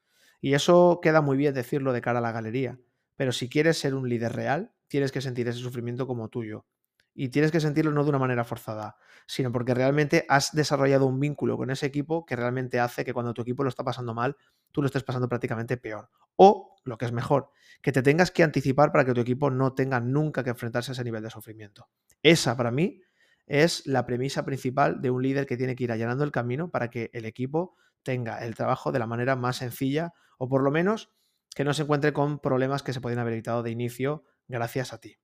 y 0.44 0.52
eso 0.52 1.00
queda 1.02 1.22
muy 1.22 1.38
bien 1.38 1.54
decirlo 1.54 1.94
de 1.94 2.02
cara 2.02 2.18
a 2.18 2.20
la 2.20 2.30
galería, 2.30 2.78
pero 3.16 3.32
si 3.32 3.48
quieres 3.48 3.78
ser 3.78 3.94
un 3.94 4.10
líder 4.10 4.34
real, 4.34 4.74
tienes 4.88 5.10
que 5.10 5.22
sentir 5.22 5.48
ese 5.48 5.58
sufrimiento 5.60 6.06
como 6.06 6.28
tuyo. 6.28 6.66
Y 7.14 7.30
tienes 7.30 7.50
que 7.50 7.60
sentirlo 7.60 7.92
no 7.92 8.02
de 8.02 8.10
una 8.10 8.18
manera 8.18 8.44
forzada, 8.44 8.98
sino 9.26 9.50
porque 9.50 9.72
realmente 9.72 10.26
has 10.28 10.52
desarrollado 10.52 11.06
un 11.06 11.18
vínculo 11.18 11.56
con 11.56 11.70
ese 11.70 11.86
equipo 11.86 12.26
que 12.26 12.36
realmente 12.36 12.78
hace 12.78 13.06
que 13.06 13.14
cuando 13.14 13.32
tu 13.32 13.40
equipo 13.40 13.62
lo 13.62 13.70
está 13.70 13.84
pasando 13.84 14.12
mal, 14.12 14.36
tú 14.70 14.82
lo 14.82 14.86
estés 14.86 15.02
pasando 15.02 15.30
prácticamente 15.30 15.78
peor. 15.78 16.10
O, 16.36 16.76
lo 16.84 16.98
que 16.98 17.06
es 17.06 17.12
mejor, 17.12 17.48
que 17.80 17.92
te 17.92 18.02
tengas 18.02 18.30
que 18.30 18.42
anticipar 18.42 18.92
para 18.92 19.06
que 19.06 19.14
tu 19.14 19.22
equipo 19.22 19.48
no 19.48 19.72
tenga 19.72 19.98
nunca 19.98 20.44
que 20.44 20.50
enfrentarse 20.50 20.90
a 20.90 20.92
ese 20.92 21.04
nivel 21.04 21.22
de 21.22 21.30
sufrimiento. 21.30 21.88
Esa, 22.22 22.54
para 22.54 22.70
mí, 22.70 23.00
es 23.46 23.86
la 23.86 24.04
premisa 24.04 24.44
principal 24.44 25.00
de 25.00 25.10
un 25.10 25.22
líder 25.22 25.46
que 25.46 25.56
tiene 25.56 25.74
que 25.74 25.84
ir 25.84 25.92
allanando 25.92 26.22
el 26.22 26.32
camino 26.32 26.70
para 26.70 26.90
que 26.90 27.08
el 27.14 27.24
equipo 27.24 27.76
tenga 28.02 28.44
el 28.44 28.54
trabajo 28.54 28.92
de 28.92 28.98
la 28.98 29.06
manera 29.06 29.36
más 29.36 29.56
sencilla 29.56 30.12
o 30.38 30.48
por 30.48 30.62
lo 30.62 30.70
menos 30.70 31.12
que 31.54 31.64
no 31.64 31.72
se 31.72 31.82
encuentre 31.82 32.12
con 32.12 32.38
problemas 32.38 32.82
que 32.82 32.92
se 32.92 33.00
pueden 33.00 33.18
haber 33.18 33.34
evitado 33.34 33.62
de 33.62 33.70
inicio 33.70 34.24
gracias 34.48 34.92
a 34.92 34.98
ti. 34.98 35.16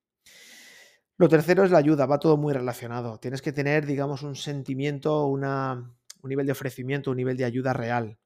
Lo 1.16 1.28
tercero 1.28 1.64
es 1.64 1.70
la 1.70 1.78
ayuda, 1.78 2.06
va 2.06 2.18
todo 2.18 2.38
muy 2.38 2.54
relacionado. 2.54 3.18
Tienes 3.18 3.42
que 3.42 3.52
tener, 3.52 3.84
digamos, 3.84 4.22
un 4.22 4.36
sentimiento, 4.36 5.26
un 5.26 5.98
nivel 6.22 6.46
de 6.46 6.52
ofrecimiento, 6.52 7.10
un 7.10 7.18
nivel 7.18 7.36
de 7.36 7.44
ayuda 7.44 7.74
real. 7.74 8.18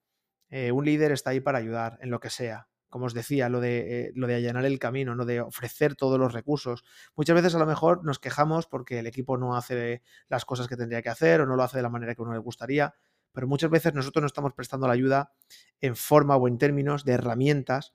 Eh, 0.48 0.70
un 0.70 0.84
líder 0.84 1.10
está 1.10 1.30
ahí 1.30 1.40
para 1.40 1.58
ayudar 1.58 1.98
en 2.02 2.10
lo 2.10 2.20
que 2.20 2.30
sea. 2.30 2.68
Como 2.88 3.06
os 3.06 3.14
decía, 3.14 3.48
lo 3.48 3.58
de, 3.58 3.78
eh, 4.02 4.12
lo 4.14 4.28
de 4.28 4.36
allanar 4.36 4.64
el 4.64 4.78
camino, 4.78 5.16
¿no? 5.16 5.24
de 5.24 5.40
ofrecer 5.40 5.96
todos 5.96 6.20
los 6.20 6.32
recursos. 6.32 6.84
Muchas 7.16 7.34
veces 7.34 7.56
a 7.56 7.58
lo 7.58 7.66
mejor 7.66 8.04
nos 8.04 8.20
quejamos 8.20 8.68
porque 8.68 9.00
el 9.00 9.08
equipo 9.08 9.36
no 9.36 9.56
hace 9.56 10.00
las 10.28 10.44
cosas 10.44 10.68
que 10.68 10.76
tendría 10.76 11.02
que 11.02 11.08
hacer 11.08 11.40
o 11.40 11.46
no 11.46 11.56
lo 11.56 11.64
hace 11.64 11.78
de 11.78 11.82
la 11.82 11.90
manera 11.90 12.14
que 12.14 12.22
uno 12.22 12.32
le 12.32 12.38
gustaría, 12.38 12.94
pero 13.34 13.46
muchas 13.46 13.70
veces 13.70 13.92
nosotros 13.92 14.22
no 14.22 14.26
estamos 14.26 14.54
prestando 14.54 14.86
la 14.86 14.94
ayuda 14.94 15.34
en 15.80 15.96
forma 15.96 16.36
o 16.36 16.48
en 16.48 16.56
términos 16.56 17.04
de 17.04 17.12
herramientas 17.12 17.94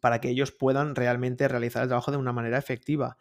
para 0.00 0.20
que 0.20 0.28
ellos 0.28 0.52
puedan 0.52 0.94
realmente 0.94 1.48
realizar 1.48 1.82
el 1.82 1.88
trabajo 1.88 2.10
de 2.10 2.18
una 2.18 2.32
manera 2.32 2.58
efectiva. 2.58 3.16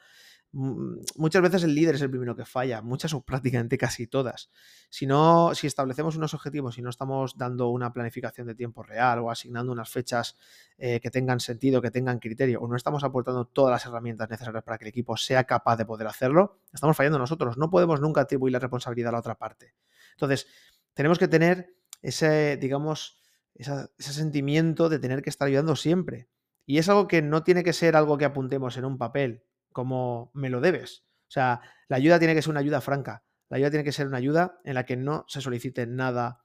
Mm, 0.58 1.00
muchas 1.18 1.42
veces 1.42 1.64
el 1.64 1.76
líder 1.76 1.96
es 1.96 2.02
el 2.02 2.10
primero 2.10 2.34
que 2.34 2.46
falla, 2.46 2.82
muchas 2.82 3.14
o 3.14 3.22
prácticamente 3.26 3.78
casi 3.78 4.08
todas. 4.08 4.50
Si 4.90 5.06
no, 5.06 5.54
si 5.54 5.68
establecemos 5.68 6.16
unos 6.16 6.34
objetivos 6.34 6.78
y 6.78 6.82
no 6.82 6.90
estamos 6.90 7.38
dando 7.38 7.68
una 7.68 7.92
planificación 7.92 8.48
de 8.48 8.56
tiempo 8.56 8.82
real 8.82 9.20
o 9.20 9.30
asignando 9.30 9.74
unas 9.74 9.90
fechas 9.90 10.38
eh, 10.78 11.02
que 11.02 11.12
tengan 11.12 11.42
sentido, 11.42 11.82
que 11.82 11.92
tengan 11.92 12.20
criterio, 12.20 12.62
o 12.62 12.68
no 12.70 12.78
estamos 12.78 13.04
aportando 13.04 13.46
todas 13.46 13.72
las 13.72 13.86
herramientas 13.86 14.30
necesarias 14.30 14.64
para 14.64 14.78
que 14.78 14.86
el 14.86 14.90
equipo 14.90 15.18
sea 15.18 15.44
capaz 15.44 15.76
de 15.76 15.86
poder 15.86 16.08
hacerlo, 16.08 16.60
estamos 16.74 16.96
fallando 16.96 17.20
nosotros. 17.20 17.58
No 17.58 17.70
podemos 17.70 18.00
nunca 18.00 18.22
atribuir 18.22 18.54
la 18.54 18.60
responsabilidad 18.60 19.10
a 19.10 19.14
la 19.14 19.20
otra 19.20 19.36
parte. 19.36 19.74
Entonces, 20.14 20.48
tenemos 20.96 21.20
que 21.20 21.28
tener 21.28 21.76
ese, 22.02 22.58
digamos, 22.58 23.22
ese 23.54 23.88
sentimiento 24.14 24.90
de 24.90 25.00
tener 25.00 25.22
que 25.22 25.30
estar 25.30 25.48
ayudando 25.48 25.76
siempre. 25.76 26.30
Y 26.66 26.80
es 26.80 26.90
algo 26.90 27.08
que 27.08 27.22
no 27.22 27.44
tiene 27.44 27.64
que 27.64 27.74
ser 27.74 27.96
algo 27.96 28.18
que 28.18 28.26
apuntemos 28.26 28.76
en 28.78 28.86
un 28.86 28.98
papel 28.98 29.44
como 29.72 30.32
me 30.34 30.50
lo 30.50 30.62
debes. 30.62 31.06
O 31.28 31.32
sea, 31.32 31.62
la 31.90 31.98
ayuda 31.98 32.18
tiene 32.18 32.34
que 32.34 32.42
ser 32.42 32.52
una 32.52 32.62
ayuda 32.62 32.82
franca. 32.82 33.24
La 33.50 33.58
ayuda 33.58 33.72
tiene 33.72 33.84
que 33.84 33.92
ser 33.92 34.08
una 34.08 34.18
ayuda 34.18 34.60
en 34.64 34.74
la 34.74 34.86
que 34.86 34.96
no 34.96 35.26
se 35.28 35.42
solicite 35.42 35.86
nada 35.86 36.44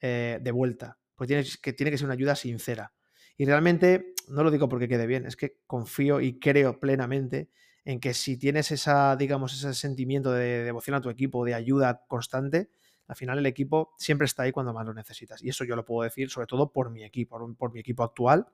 eh, 0.00 0.38
de 0.42 0.50
vuelta. 0.50 0.98
Pues 1.14 1.28
tiene 1.28 1.44
que, 1.62 1.72
tiene 1.72 1.90
que 1.90 1.98
ser 1.98 2.06
una 2.06 2.14
ayuda 2.14 2.34
sincera. 2.34 2.92
Y 3.36 3.46
realmente, 3.46 4.14
no 4.28 4.42
lo 4.42 4.50
digo 4.50 4.68
porque 4.68 4.88
quede 4.88 5.06
bien, 5.06 5.26
es 5.26 5.36
que 5.36 5.60
confío 5.66 6.20
y 6.20 6.38
creo 6.38 6.80
plenamente 6.80 7.50
en 7.84 8.00
que 8.00 8.14
si 8.14 8.36
tienes 8.36 8.70
esa, 8.70 9.16
digamos, 9.16 9.54
ese 9.54 9.74
sentimiento 9.74 10.32
de 10.32 10.64
devoción 10.64 10.96
a 10.96 11.00
tu 11.00 11.08
equipo, 11.08 11.44
de 11.44 11.54
ayuda 11.54 12.04
constante, 12.08 12.70
al 13.08 13.16
final 13.16 13.38
el 13.38 13.46
equipo 13.46 13.94
siempre 13.98 14.26
está 14.26 14.44
ahí 14.44 14.52
cuando 14.52 14.72
más 14.72 14.86
lo 14.86 14.94
necesitas. 14.94 15.42
Y 15.42 15.48
eso 15.48 15.64
yo 15.64 15.76
lo 15.76 15.84
puedo 15.84 16.04
decir 16.04 16.30
sobre 16.30 16.46
todo 16.46 16.72
por 16.72 16.90
mi 16.90 17.04
equipo, 17.04 17.54
por 17.56 17.72
mi 17.72 17.80
equipo 17.80 18.02
actual 18.02 18.46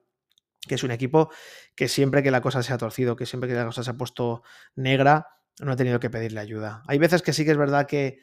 que 0.67 0.75
es 0.75 0.83
un 0.83 0.91
equipo 0.91 1.29
que 1.75 1.87
siempre 1.87 2.23
que 2.23 2.31
la 2.31 2.41
cosa 2.41 2.63
se 2.63 2.73
ha 2.73 2.77
torcido, 2.77 3.15
que 3.15 3.25
siempre 3.25 3.49
que 3.49 3.55
la 3.55 3.65
cosa 3.65 3.83
se 3.83 3.91
ha 3.91 3.97
puesto 3.97 4.43
negra, 4.75 5.27
no 5.59 5.73
he 5.73 5.75
tenido 5.75 5.99
que 5.99 6.09
pedirle 6.09 6.39
ayuda. 6.39 6.83
Hay 6.87 6.97
veces 6.97 7.21
que 7.21 7.33
sí 7.33 7.45
que 7.45 7.51
es 7.51 7.57
verdad 7.57 7.87
que 7.87 8.19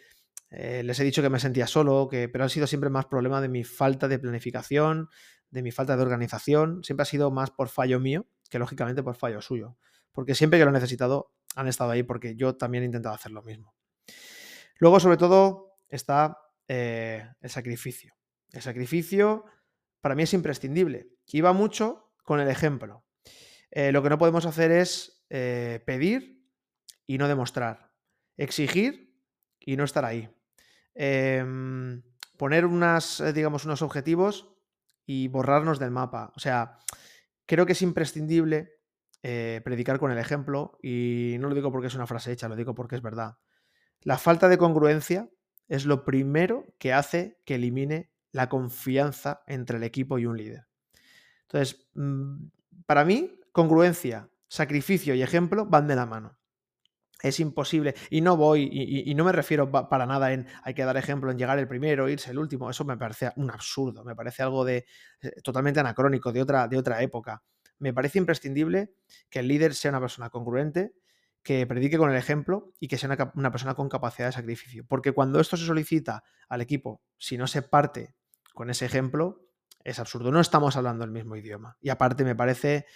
eh, 0.50 0.82
les 0.84 0.98
he 1.00 1.04
dicho 1.04 1.22
que 1.22 1.30
me 1.30 1.40
sentía 1.40 1.66
solo, 1.66 2.08
que, 2.08 2.28
pero 2.28 2.44
ha 2.44 2.48
sido 2.48 2.66
siempre 2.66 2.90
más 2.90 3.06
problema 3.06 3.40
de 3.40 3.48
mi 3.48 3.64
falta 3.64 4.08
de 4.08 4.18
planificación, 4.18 5.08
de 5.50 5.62
mi 5.62 5.72
falta 5.72 5.96
de 5.96 6.02
organización. 6.02 6.82
Siempre 6.84 7.02
ha 7.02 7.06
sido 7.06 7.30
más 7.30 7.50
por 7.50 7.68
fallo 7.68 8.00
mío 8.00 8.26
que 8.50 8.58
lógicamente 8.58 9.02
por 9.02 9.16
fallo 9.16 9.40
suyo. 9.40 9.76
Porque 10.12 10.34
siempre 10.34 10.58
que 10.58 10.64
lo 10.64 10.70
he 10.70 10.74
necesitado 10.74 11.32
han 11.56 11.68
estado 11.68 11.90
ahí 11.90 12.02
porque 12.02 12.36
yo 12.36 12.56
también 12.56 12.84
he 12.84 12.86
intentado 12.86 13.14
hacer 13.14 13.32
lo 13.32 13.42
mismo. 13.42 13.74
Luego, 14.78 15.00
sobre 15.00 15.16
todo, 15.16 15.65
está 15.88 16.38
eh, 16.68 17.24
el 17.40 17.50
sacrificio. 17.50 18.14
El 18.52 18.62
sacrificio 18.62 19.44
para 20.00 20.14
mí 20.14 20.22
es 20.22 20.34
imprescindible. 20.34 21.08
Iba 21.28 21.52
mucho 21.52 22.12
con 22.22 22.40
el 22.40 22.48
ejemplo. 22.48 23.04
Eh, 23.70 23.92
lo 23.92 24.02
que 24.02 24.10
no 24.10 24.18
podemos 24.18 24.46
hacer 24.46 24.70
es 24.70 25.24
eh, 25.30 25.82
pedir 25.86 26.44
y 27.06 27.18
no 27.18 27.28
demostrar. 27.28 27.92
Exigir 28.36 29.14
y 29.60 29.76
no 29.76 29.84
estar 29.84 30.04
ahí. 30.04 30.28
Em, 30.94 32.02
poner 32.36 32.66
unas, 32.66 33.22
digamos, 33.34 33.64
unos 33.64 33.82
objetivos 33.82 34.54
y 35.06 35.28
borrarnos 35.28 35.78
del 35.78 35.90
mapa. 35.90 36.32
O 36.36 36.40
sea, 36.40 36.78
creo 37.46 37.66
que 37.66 37.72
es 37.72 37.82
imprescindible 37.82 38.72
predicar 39.22 39.98
con 39.98 40.12
el 40.12 40.18
ejemplo 40.18 40.78
y 40.80 41.34
no 41.40 41.48
lo 41.48 41.56
digo 41.56 41.72
porque 41.72 41.88
es 41.88 41.96
una 41.96 42.06
frase 42.06 42.30
hecha, 42.30 42.48
lo 42.48 42.54
digo 42.54 42.76
porque 42.76 42.94
es 42.94 43.02
verdad. 43.02 43.38
La 44.02 44.18
falta 44.18 44.48
de 44.48 44.56
congruencia 44.56 45.28
es 45.68 45.86
lo 45.86 46.04
primero 46.04 46.66
que 46.78 46.92
hace 46.92 47.38
que 47.44 47.56
elimine 47.56 48.10
la 48.32 48.48
confianza 48.48 49.42
entre 49.46 49.78
el 49.78 49.82
equipo 49.82 50.18
y 50.18 50.26
un 50.26 50.36
líder. 50.36 50.66
Entonces, 51.42 51.88
mm, 51.94 52.48
para 52.86 53.04
mí, 53.04 53.40
congruencia, 53.52 54.28
sacrificio 54.48 55.14
y 55.14 55.22
ejemplo 55.22 55.66
van 55.66 55.86
de 55.86 55.96
la 55.96 56.06
mano. 56.06 56.36
Es 57.22 57.40
imposible. 57.40 57.94
Y 58.10 58.20
no 58.20 58.36
voy, 58.36 58.68
y, 58.70 59.14
no 59.14 59.24
me 59.24 59.32
refiero 59.32 59.70
para 59.70 60.04
nada 60.04 60.32
en 60.32 60.46
hay 60.62 60.74
que 60.74 60.84
dar 60.84 60.98
ejemplo 60.98 61.30
en 61.30 61.38
llegar 61.38 61.58
el 61.58 61.66
primero, 61.66 62.08
irse 62.10 62.30
el 62.30 62.38
último. 62.38 62.68
Eso 62.68 62.84
me 62.84 62.96
parece 62.98 63.32
un 63.36 63.50
absurdo, 63.50 64.04
me 64.04 64.14
parece 64.14 64.42
algo 64.42 64.64
de 64.64 64.84
eh, 65.22 65.30
totalmente 65.42 65.80
anacrónico, 65.80 66.30
de 66.30 66.42
otra, 66.42 66.68
de 66.68 66.76
otra 66.76 67.00
época. 67.02 67.42
Me 67.78 67.94
parece 67.94 68.18
imprescindible 68.18 68.92
que 69.30 69.38
el 69.38 69.48
líder 69.48 69.74
sea 69.74 69.90
una 69.90 70.00
persona 70.00 70.28
congruente, 70.28 70.92
que 71.46 71.64
predique 71.64 71.96
con 71.96 72.10
el 72.10 72.16
ejemplo 72.16 72.74
y 72.80 72.88
que 72.88 72.98
sea 72.98 73.08
una, 73.36 73.52
persona 73.52 73.76
con 73.76 73.88
capacidad 73.88 74.26
de 74.26 74.32
sacrificio. 74.32 74.84
Porque 74.84 75.12
cuando 75.12 75.38
esto 75.38 75.56
se 75.56 75.64
solicita 75.64 76.24
al 76.48 76.60
equipo, 76.60 77.04
si 77.18 77.38
no 77.38 77.46
se 77.46 77.62
parte 77.62 78.16
con 78.52 78.68
ese 78.68 78.84
ejemplo, 78.84 79.46
es 79.84 80.00
absurdo. 80.00 80.32
No 80.32 80.40
estamos 80.40 80.76
hablando 80.76 81.04
el 81.04 81.12
mismo 81.12 81.36
idioma. 81.36 81.78
Y 81.80 81.90
aparte 81.90 82.24
me 82.24 82.34
parece 82.34 82.86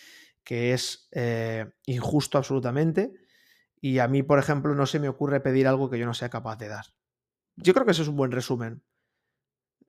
que 0.43 0.73
es 0.73 1.09
eh, 1.13 1.71
injusto 1.87 2.39
absolutamente. 2.39 3.13
Y 3.81 4.01
a 4.01 4.09
mí, 4.09 4.25
por 4.25 4.41
ejemplo, 4.41 4.75
no 4.75 4.85
se 4.85 4.99
me 4.99 5.09
ocurre 5.09 5.39
pedir 5.39 5.69
algo 5.69 5.89
que 5.89 6.01
yo 6.01 6.05
no 6.05 6.15
sea 6.15 6.29
capaz 6.29 6.57
de 6.57 6.67
dar. 6.67 6.87
Yo 7.55 7.73
creo 7.73 7.87
que 7.87 7.93
ese 7.93 8.03
es 8.03 8.09
un 8.09 8.17
buen 8.17 8.33
resumen. 8.33 8.83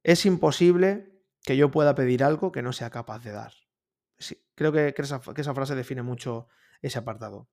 Es 0.04 0.24
imposible 0.28 1.20
que 1.42 1.58
yo 1.58 1.72
pueda 1.72 1.96
pedir 1.96 2.24
algo 2.24 2.52
que 2.52 2.62
no 2.62 2.74
sea 2.74 2.92
capaz 2.92 3.24
de 3.24 3.32
dar. 3.32 3.54
creo 4.54 4.72
que, 4.72 4.94
esa, 4.96 5.20
que 5.20 5.42
esa 5.42 5.56
frase 5.56 5.74
define 5.74 6.04
mucho 6.04 6.48
ese 6.84 7.00
apartado. 7.00 7.50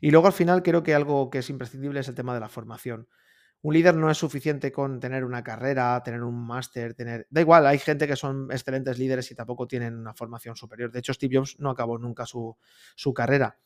Y 0.00 0.10
luego 0.10 0.26
al 0.26 0.32
final 0.32 0.62
creo 0.62 0.82
que 0.82 0.94
algo 0.94 1.30
que 1.30 1.38
es 1.38 1.50
imprescindible 1.50 2.00
es 2.00 2.08
el 2.08 2.14
tema 2.14 2.34
de 2.34 2.40
la 2.40 2.48
formación. 2.48 3.08
Un 3.62 3.74
líder 3.74 3.94
no 3.94 4.10
es 4.10 4.16
suficiente 4.16 4.72
con 4.72 5.00
tener 5.00 5.24
una 5.24 5.44
carrera, 5.44 6.02
tener 6.02 6.22
un 6.22 6.34
máster, 6.34 6.94
tener... 6.94 7.26
Da 7.28 7.42
igual, 7.42 7.66
hay 7.66 7.78
gente 7.78 8.06
que 8.06 8.16
son 8.16 8.50
excelentes 8.50 8.98
líderes 8.98 9.30
y 9.30 9.34
tampoco 9.34 9.66
tienen 9.66 9.96
una 9.96 10.14
formación 10.14 10.56
superior. 10.56 10.90
De 10.90 11.00
hecho, 11.00 11.12
Steve 11.12 11.36
Jobs 11.36 11.60
no 11.60 11.68
acabó 11.68 11.98
nunca 11.98 12.24
su, 12.24 12.56
carrera. 13.14 13.58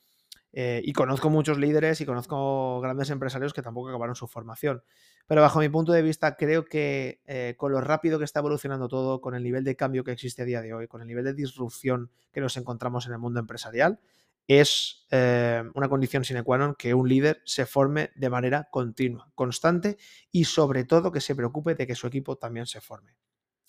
Eh, 0.53 0.81
y 0.85 0.93
conozco 0.93 1.31
muchos 1.31 1.59
líderes 1.59 2.01
y 2.01 2.07
conozco 2.07 2.81
grandes 2.81 3.11
empresarios 3.11 3.53
que 3.53 3.63
tampoco 3.63 3.89
acabaron 3.89 4.17
su 4.17 4.27
formación. 4.27 4.83
Pero 5.29 5.43
bajo 5.43 5.61
mi 5.61 5.69
punto 5.69 5.93
de 5.93 6.03
vista, 6.03 6.37
creo 6.37 6.65
que 6.65 7.21
eh, 7.27 7.55
con 7.57 7.71
lo 7.71 7.81
rápido 7.81 8.19
que 8.19 8.25
está 8.25 8.41
evolucionando 8.41 8.89
todo, 8.89 9.21
con 9.21 9.37
el 9.37 9.45
nivel 9.45 9.63
de 9.63 9.77
cambio 9.77 10.03
que 10.03 10.13
existe 10.13 10.43
a 10.43 10.45
día 10.45 10.61
de 10.61 10.75
hoy, 10.75 10.89
con 10.89 11.03
el 11.03 11.07
nivel 11.07 11.25
de 11.25 11.35
disrupción 11.35 12.11
que 12.33 12.41
nos 12.41 12.57
encontramos 12.57 13.07
en 13.07 13.13
el 13.13 13.19
mundo 13.19 13.39
empresarial, 13.39 14.01
es 14.47 15.07
eh, 15.11 15.63
una 15.75 15.89
condición 15.89 16.25
sine 16.25 16.43
qua 16.45 16.59
non 16.59 16.77
que 16.77 16.93
un 16.93 17.09
líder 17.09 17.41
se 17.49 17.65
forme 17.65 18.13
de 18.15 18.29
manera 18.29 18.69
continua, 18.71 19.33
constante 19.35 19.97
y 20.31 20.45
sobre 20.45 20.85
todo 20.85 21.13
que 21.13 21.21
se 21.21 21.35
preocupe 21.35 21.75
de 21.75 21.87
que 21.87 21.95
su 21.95 22.07
equipo 22.07 22.37
también 22.37 22.67
se 22.67 22.81
forme. 22.81 23.17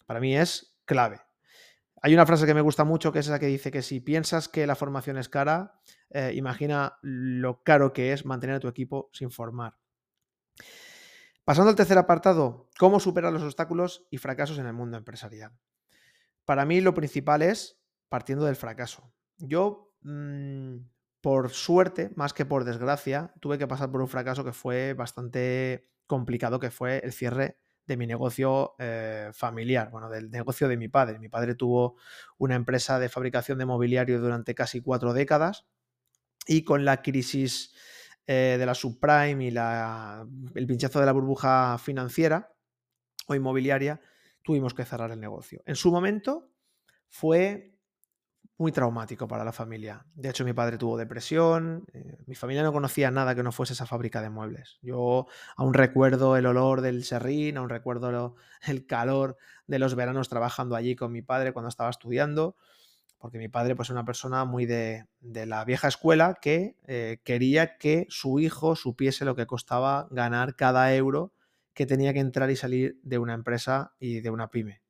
Para 0.06 0.20
mí 0.20 0.36
es 0.36 0.78
clave. 0.86 1.22
Hay 2.02 2.14
una 2.14 2.26
frase 2.26 2.46
que 2.46 2.54
me 2.54 2.62
gusta 2.62 2.84
mucho 2.84 3.12
que 3.12 3.20
es 3.20 3.28
esa 3.28 3.40
que 3.40 3.48
dice 3.48 3.72
que 3.72 3.82
si 3.82 4.00
piensas 4.00 4.50
que 4.50 4.68
la 4.68 4.76
formación 4.76 5.18
es 5.18 5.30
cara, 5.30 5.80
eh, 6.10 6.34
imagina 6.36 7.00
lo 7.02 7.64
caro 7.64 7.94
que 7.94 8.12
es 8.12 8.26
mantener 8.26 8.58
a 8.58 8.60
tu 8.60 8.68
equipo 8.68 9.10
sin 9.14 9.32
formar. 9.32 9.78
Pasando 11.46 11.70
al 11.70 11.76
tercer 11.76 11.98
apartado, 11.98 12.70
cómo 12.78 13.00
superar 13.00 13.32
los 13.32 13.44
obstáculos 13.44 14.08
y 14.10 14.18
fracasos 14.18 14.58
en 14.58 14.66
el 14.66 14.74
mundo 14.74 14.98
empresarial. 14.98 15.52
Para 16.44 16.66
mí 16.66 16.82
lo 16.82 16.94
principal 16.94 17.42
es 17.42 17.80
partiendo 18.10 18.46
del 18.46 18.56
fracaso. 18.56 19.12
Yo 19.38 19.85
Mm, 20.06 20.86
por 21.20 21.50
suerte, 21.50 22.12
más 22.16 22.34
que 22.34 22.46
por 22.46 22.64
desgracia, 22.64 23.34
tuve 23.40 23.58
que 23.58 23.68
pasar 23.68 23.92
por 23.92 24.02
un 24.02 24.08
fracaso 24.08 24.46
que 24.46 24.54
fue 24.54 24.94
bastante 24.94 25.90
complicado, 26.06 26.60
que 26.60 26.70
fue 26.70 27.00
el 27.04 27.12
cierre 27.12 27.58
de 27.88 27.98
mi 27.98 28.06
negocio 28.06 28.76
eh, 28.78 29.32
familiar, 29.34 29.90
bueno, 29.90 30.10
del 30.10 30.30
negocio 30.30 30.68
de 30.68 30.78
mi 30.78 30.90
padre. 30.90 31.18
Mi 31.18 31.30
padre 31.30 31.56
tuvo 31.56 31.98
una 32.38 32.54
empresa 32.56 33.00
de 33.00 33.10
fabricación 33.10 33.58
de 33.58 33.66
mobiliario 33.66 34.20
durante 34.20 34.54
casi 34.54 34.82
cuatro 34.82 35.14
décadas 35.14 35.66
y 36.46 36.64
con 36.64 36.86
la 36.86 37.02
crisis 37.02 37.74
eh, 38.28 38.58
de 38.60 38.66
la 38.66 38.76
subprime 38.76 39.46
y 39.46 39.48
el 39.50 40.68
pinchazo 40.68 41.00
de 41.00 41.06
la 41.08 41.14
burbuja 41.14 41.80
financiera 41.80 42.54
o 43.28 43.34
inmobiliaria, 43.34 44.00
tuvimos 44.44 44.76
que 44.76 44.86
cerrar 44.86 45.10
el 45.10 45.20
negocio. 45.20 45.64
En 45.66 45.76
su 45.76 45.92
momento 45.92 46.52
fue 47.08 47.75
muy 48.58 48.72
traumático 48.72 49.28
para 49.28 49.44
la 49.44 49.52
familia. 49.52 50.06
De 50.16 50.30
hecho, 50.30 50.46
mi 50.46 50.54
padre 50.54 50.78
tuvo 50.78 50.98
depresión, 50.98 51.86
eh, 51.94 52.18
mi 52.26 52.36
familia 52.36 52.64
no 52.64 52.72
conocía 52.72 53.12
nada 53.12 53.36
que 53.36 53.44
no 53.44 53.52
fuese 53.52 53.74
esa 53.74 53.86
fábrica 53.86 54.22
de 54.22 54.30
muebles. 54.30 54.80
Yo 54.82 55.28
aún 55.58 55.74
recuerdo 55.74 56.38
el 56.38 56.46
olor 56.46 56.82
del 56.82 57.04
serrín, 57.04 57.58
aún 57.58 57.70
recuerdo 57.70 58.36
el 58.68 58.86
calor 58.86 59.38
de 59.68 59.80
los 59.80 59.96
veranos 59.96 60.30
trabajando 60.30 60.76
allí 60.76 60.96
con 60.96 61.12
mi 61.12 61.22
padre 61.22 61.52
cuando 61.52 61.70
estaba 61.70 61.90
estudiando, 61.90 62.56
porque 63.18 63.40
mi 63.40 63.50
padre 63.50 63.76
pues, 63.76 63.88
es 63.88 63.92
una 63.92 64.06
persona 64.06 64.46
muy 64.46 64.66
de, 64.66 65.06
la 65.22 65.66
vieja 65.66 65.88
escuela 65.88 66.38
que 66.42 66.78
eh, 66.86 67.20
quería 67.24 67.78
que 67.78 68.06
su 68.10 68.40
hijo 68.40 68.76
supiese 68.76 69.26
lo 69.26 69.36
que 69.36 69.48
costaba 69.48 70.08
ganar 70.12 70.56
cada 70.56 70.94
euro 70.96 71.34
que 71.74 71.86
tenía 71.86 72.14
que 72.14 72.20
entrar 72.20 72.50
y 72.52 72.56
salir 72.56 73.00
de 73.04 73.18
una 73.18 73.34
empresa 73.34 73.96
y 74.00 74.22
de 74.22 74.30
una 74.30 74.50
pyme 74.50 74.85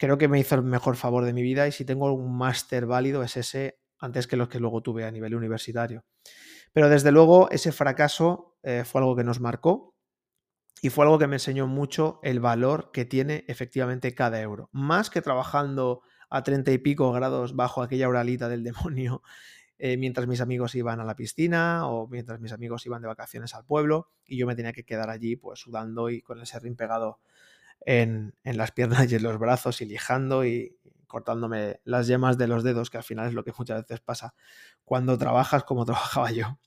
creo 0.00 0.16
que 0.16 0.28
me 0.28 0.40
hizo 0.40 0.54
el 0.54 0.62
mejor 0.62 0.96
favor 0.96 1.26
de 1.26 1.34
mi 1.34 1.42
vida 1.42 1.68
y 1.68 1.72
si 1.72 1.84
tengo 1.84 2.10
un 2.10 2.34
máster 2.36 2.86
válido 2.86 3.22
es 3.22 3.36
ese 3.36 3.78
antes 3.98 4.26
que 4.26 4.38
los 4.38 4.48
que 4.48 4.58
luego 4.58 4.80
tuve 4.80 5.04
a 5.04 5.10
nivel 5.10 5.34
universitario. 5.34 6.06
Pero 6.72 6.88
desde 6.88 7.12
luego 7.12 7.50
ese 7.50 7.70
fracaso 7.70 8.56
eh, 8.62 8.84
fue 8.86 9.02
algo 9.02 9.14
que 9.14 9.24
nos 9.24 9.40
marcó 9.40 9.94
y 10.80 10.88
fue 10.88 11.04
algo 11.04 11.18
que 11.18 11.26
me 11.26 11.36
enseñó 11.36 11.66
mucho 11.66 12.18
el 12.22 12.40
valor 12.40 12.92
que 12.92 13.04
tiene 13.04 13.44
efectivamente 13.46 14.14
cada 14.14 14.40
euro. 14.40 14.70
Más 14.72 15.10
que 15.10 15.20
trabajando 15.20 16.00
a 16.30 16.42
treinta 16.42 16.72
y 16.72 16.78
pico 16.78 17.12
grados 17.12 17.54
bajo 17.54 17.82
aquella 17.82 18.08
oralita 18.08 18.48
del 18.48 18.64
demonio 18.64 19.22
eh, 19.76 19.98
mientras 19.98 20.26
mis 20.26 20.40
amigos 20.40 20.74
iban 20.76 21.00
a 21.00 21.04
la 21.04 21.14
piscina 21.14 21.86
o 21.86 22.08
mientras 22.08 22.40
mis 22.40 22.52
amigos 22.52 22.86
iban 22.86 23.02
de 23.02 23.08
vacaciones 23.08 23.54
al 23.54 23.66
pueblo 23.66 24.08
y 24.24 24.38
yo 24.38 24.46
me 24.46 24.56
tenía 24.56 24.72
que 24.72 24.84
quedar 24.84 25.10
allí 25.10 25.36
pues 25.36 25.60
sudando 25.60 26.08
y 26.08 26.22
con 26.22 26.38
el 26.38 26.46
serrín 26.46 26.74
pegado 26.74 27.20
en, 27.80 28.34
las 28.44 28.72
piernas 28.72 29.10
y 29.10 29.16
en 29.16 29.22
los 29.22 29.38
brazos 29.38 29.80
y 29.80 29.86
lijando 29.86 30.44
y 30.44 30.76
cortándome 31.06 31.80
las 31.84 32.06
yemas 32.06 32.38
de 32.38 32.46
los 32.46 32.62
dedos, 32.62 32.90
que 32.90 32.98
al 32.98 33.04
final 33.04 33.28
es 33.28 33.34
lo 33.34 33.44
que 33.44 33.52
muchas 33.56 33.82
veces 33.82 34.00
pasa 34.00 34.34
cuando 34.84 35.18
trabajas 35.18 35.64
como 35.64 35.84
trabajaba 35.86 36.30
yo. 36.30 36.58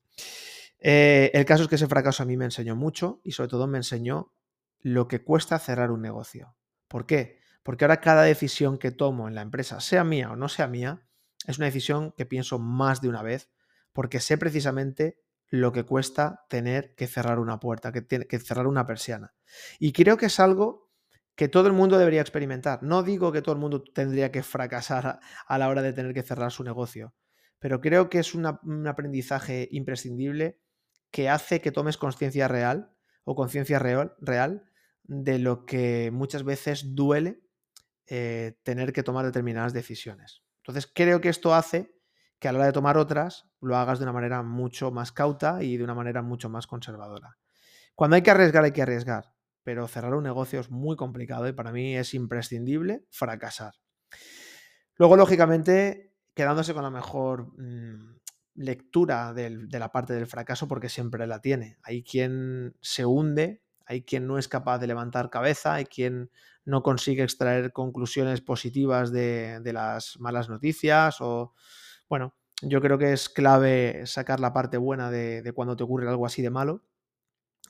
Eh, 0.79 1.31
el 1.33 1.45
caso 1.45 1.63
es 1.63 1.69
que 1.69 1.75
ese 1.75 1.87
fracaso 1.87 2.23
a 2.23 2.25
mí 2.25 2.35
me 2.35 2.45
enseñó 2.45 2.75
mucho 2.75 3.21
y 3.23 3.31
sobre 3.31 3.49
todo 3.49 3.67
me 3.67 3.77
enseñó 3.77 4.33
lo 4.81 5.07
que 5.07 5.23
cuesta 5.23 5.57
cerrar 5.59 5.91
un 5.91 6.01
negocio. 6.01 6.55
¿Por 6.89 7.05
qué? 7.05 7.39
Porque 7.63 7.85
ahora 7.85 8.01
cada 8.01 8.23
decisión 8.23 8.77
que 8.77 8.91
tomo 8.91 9.29
en 9.29 9.35
la 9.35 9.41
empresa, 9.41 9.79
sea 9.79 10.03
mía 10.03 10.31
o 10.31 10.35
no 10.35 10.49
sea 10.49 10.67
mía, 10.67 11.07
es 11.47 11.57
una 11.57 11.67
decisión 11.67 12.11
que 12.17 12.25
pienso 12.25 12.59
más 12.59 13.01
de 13.01 13.07
una 13.07 13.21
vez 13.21 13.49
porque 13.93 14.19
sé 14.19 14.37
precisamente 14.37 15.19
lo 15.47 15.71
que 15.71 15.85
cuesta 15.85 16.45
tener 16.49 16.95
que 16.95 17.07
cerrar 17.07 17.39
una 17.39 17.59
puerta, 17.59 17.91
que, 17.91 18.05
que 18.05 18.39
cerrar 18.39 18.67
una 18.67 18.85
persiana. 18.85 19.33
Y 19.79 19.93
creo 19.93 20.17
que 20.17 20.25
es 20.25 20.39
algo 20.39 20.89
que 21.35 21.47
todo 21.47 21.67
el 21.67 21.73
mundo 21.73 21.97
debería 21.97 22.21
experimentar. 22.21 22.83
No 22.83 23.03
digo 23.03 23.31
que 23.31 23.41
todo 23.41 23.53
el 23.53 23.61
mundo 23.61 23.83
tendría 23.83 24.31
que 24.31 24.43
fracasar 24.43 25.19
a 25.47 25.57
la 25.57 25.69
hora 25.69 25.81
de 25.81 25.93
tener 25.93 26.13
que 26.13 26.23
cerrar 26.23 26.51
su 26.51 26.63
negocio, 26.63 27.13
pero 27.59 27.81
creo 27.81 28.09
que 28.09 28.19
es 28.19 28.35
un 28.35 28.45
aprendizaje 28.87 29.67
imprescindible 29.71 30.59
que 31.11 31.29
hace 31.29 31.61
que 31.61 31.71
tomes 31.71 31.97
conciencia 31.97 32.47
real 32.47 32.91
o 33.23 33.35
conciencia 33.35 33.79
real, 33.79 34.15
real, 34.19 34.63
de 35.03 35.39
lo 35.39 35.65
que 35.65 36.11
muchas 36.11 36.43
veces 36.43 36.95
duele 36.95 37.41
eh, 38.07 38.57
tener 38.63 38.93
que 38.93 39.03
tomar 39.03 39.25
determinadas 39.25 39.73
decisiones. 39.73 40.43
Entonces 40.57 40.91
creo 40.93 41.21
que 41.21 41.29
esto 41.29 41.53
hace 41.53 41.95
que 42.39 42.47
a 42.47 42.51
la 42.51 42.59
hora 42.59 42.67
de 42.67 42.73
tomar 42.73 42.97
otras 42.97 43.49
lo 43.61 43.77
hagas 43.77 43.99
de 43.99 44.05
una 44.05 44.13
manera 44.13 44.43
mucho 44.43 44.91
más 44.91 45.11
cauta 45.11 45.63
y 45.63 45.77
de 45.77 45.83
una 45.83 45.93
manera 45.93 46.21
mucho 46.21 46.49
más 46.49 46.67
conservadora. 46.67 47.37
Cuando 47.95 48.15
hay 48.15 48.21
que 48.21 48.31
arriesgar, 48.31 48.63
hay 48.63 48.71
que 48.71 48.81
arriesgar 48.81 49.32
pero 49.63 49.87
cerrar 49.87 50.13
un 50.13 50.23
negocio 50.23 50.59
es 50.59 50.69
muy 50.69 50.95
complicado 50.95 51.47
y 51.47 51.53
para 51.53 51.71
mí 51.71 51.95
es 51.95 52.13
imprescindible 52.13 53.05
fracasar. 53.09 53.73
Luego, 54.95 55.17
lógicamente, 55.17 56.13
quedándose 56.33 56.73
con 56.73 56.83
la 56.83 56.91
mejor 56.91 57.47
mm, 57.57 58.19
lectura 58.55 59.33
de 59.33 59.79
la 59.79 59.91
parte 59.91 60.13
del 60.13 60.27
fracaso 60.27 60.67
porque 60.67 60.89
siempre 60.89 61.25
la 61.27 61.39
tiene. 61.39 61.77
Hay 61.83 62.03
quien 62.03 62.75
se 62.81 63.05
hunde, 63.05 63.63
hay 63.85 64.03
quien 64.03 64.27
no 64.27 64.37
es 64.37 64.47
capaz 64.47 64.79
de 64.79 64.87
levantar 64.87 65.29
cabeza, 65.29 65.75
hay 65.75 65.85
quien 65.85 66.29
no 66.65 66.83
consigue 66.83 67.23
extraer 67.23 67.73
conclusiones 67.73 68.41
positivas 68.41 69.11
de, 69.11 69.61
las 69.73 70.19
malas 70.19 70.49
noticias 70.49 71.17
o, 71.19 71.53
bueno, 72.07 72.35
yo 72.61 72.79
creo 72.79 72.97
que 72.97 73.11
es 73.11 73.27
clave 73.27 74.03
sacar 74.05 74.39
la 74.39 74.53
parte 74.53 74.77
buena 74.77 75.11
de 75.11 75.51
cuando 75.53 75.75
te 75.75 75.83
ocurre 75.83 76.07
algo 76.07 76.25
así 76.25 76.41
de 76.41 76.49
malo 76.49 76.83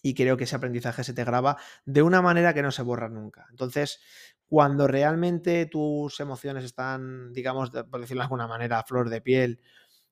y 0.04 0.14
creo 0.14 0.38
que 0.38 0.44
ese 0.44 0.56
aprendizaje 0.56 1.04
se 1.04 1.14
te 1.14 1.24
graba 1.24 1.58
de 1.86 2.04
una 2.04 2.22
manera 2.22 2.54
que 2.54 2.62
no 2.62 2.72
se 2.72 2.84
borra 2.84 3.10
nunca. 3.10 3.48
Entonces, 3.50 4.02
cuando 4.48 4.86
realmente 4.86 5.66
tus 5.66 6.20
emociones 6.20 6.66
están, 6.66 7.34
digamos, 7.34 7.72
por 7.72 8.02
decirlo 8.02 8.20
de 8.20 8.26
alguna 8.26 8.46
manera, 8.46 8.80
a 8.80 8.84
flor 8.84 9.10
de 9.10 9.22
piel, 9.22 9.62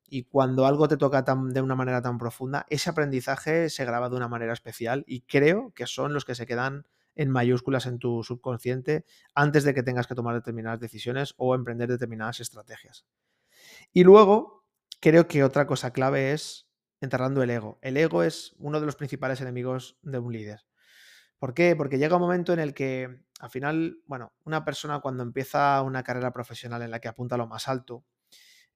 y 0.09 0.23
cuando 0.23 0.65
algo 0.65 0.87
te 0.87 0.97
toca 0.97 1.23
de 1.23 1.61
una 1.61 1.75
manera 1.75 2.01
tan 2.01 2.17
profunda, 2.17 2.65
ese 2.69 2.89
aprendizaje 2.89 3.69
se 3.69 3.85
graba 3.85 4.09
de 4.09 4.15
una 4.15 4.27
manera 4.27 4.53
especial 4.53 5.03
y 5.07 5.21
creo 5.21 5.71
que 5.75 5.85
son 5.87 6.13
los 6.13 6.25
que 6.25 6.35
se 6.35 6.45
quedan 6.45 6.85
en 7.15 7.29
mayúsculas 7.29 7.85
en 7.85 7.99
tu 7.99 8.23
subconsciente 8.23 9.05
antes 9.35 9.63
de 9.63 9.73
que 9.73 9.83
tengas 9.83 10.07
que 10.07 10.15
tomar 10.15 10.35
determinadas 10.35 10.79
decisiones 10.79 11.33
o 11.37 11.53
emprender 11.53 11.89
determinadas 11.89 12.39
estrategias. 12.39 13.05
Y 13.93 14.03
luego, 14.03 14.65
creo 14.99 15.27
que 15.27 15.43
otra 15.43 15.67
cosa 15.67 15.91
clave 15.91 16.31
es 16.31 16.70
enterrando 17.01 17.43
el 17.43 17.49
ego. 17.49 17.79
El 17.81 17.97
ego 17.97 18.23
es 18.23 18.55
uno 18.59 18.79
de 18.79 18.85
los 18.85 18.95
principales 18.95 19.41
enemigos 19.41 19.97
de 20.03 20.19
un 20.19 20.31
líder. 20.31 20.61
¿Por 21.39 21.53
qué? 21.53 21.75
Porque 21.75 21.97
llega 21.97 22.15
un 22.15 22.21
momento 22.21 22.53
en 22.53 22.59
el 22.59 22.73
que, 22.73 23.23
al 23.39 23.49
final, 23.49 23.97
bueno, 24.05 24.31
una 24.45 24.63
persona 24.63 24.99
cuando 24.99 25.23
empieza 25.23 25.81
una 25.81 26.03
carrera 26.03 26.31
profesional 26.31 26.83
en 26.83 26.91
la 26.91 26.99
que 26.99 27.07
apunta 27.07 27.35
a 27.35 27.37
lo 27.39 27.47
más 27.47 27.67
alto, 27.67 28.05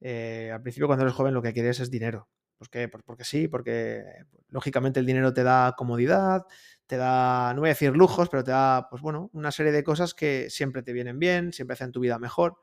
eh, 0.02 0.52
al 0.54 0.62
principio 0.62 0.88
cuando 0.88 1.04
eres 1.06 1.16
joven 1.16 1.34
lo 1.34 1.42
que 1.42 1.54
quieres 1.54 1.80
es 1.80 1.92
dinero. 1.92 2.28
¿Por 2.58 2.70
qué? 2.70 2.88
Porque 2.88 3.24
sí, 3.24 3.48
porque 3.48 4.04
lógicamente 4.50 5.00
el 5.00 5.06
dinero 5.06 5.34
te 5.34 5.44
da 5.44 5.76
comodidad, 5.78 6.46
te 6.88 6.98
da, 6.98 7.54
no 7.54 7.62
voy 7.62 7.70
a 7.70 7.74
decir 7.74 7.96
lujos, 7.96 8.30
pero 8.30 8.44
te 8.44 8.52
da, 8.52 8.88
pues 8.90 9.02
bueno, 9.02 9.30
una 9.34 9.52
serie 9.52 9.72
de 9.72 9.84
cosas 9.84 10.14
que 10.14 10.50
siempre 10.50 10.82
te 10.82 10.94
vienen 10.94 11.20
bien, 11.20 11.54
siempre 11.54 11.74
hacen 11.74 11.92
tu 11.92 12.00
vida 12.00 12.18
mejor. 12.18 12.58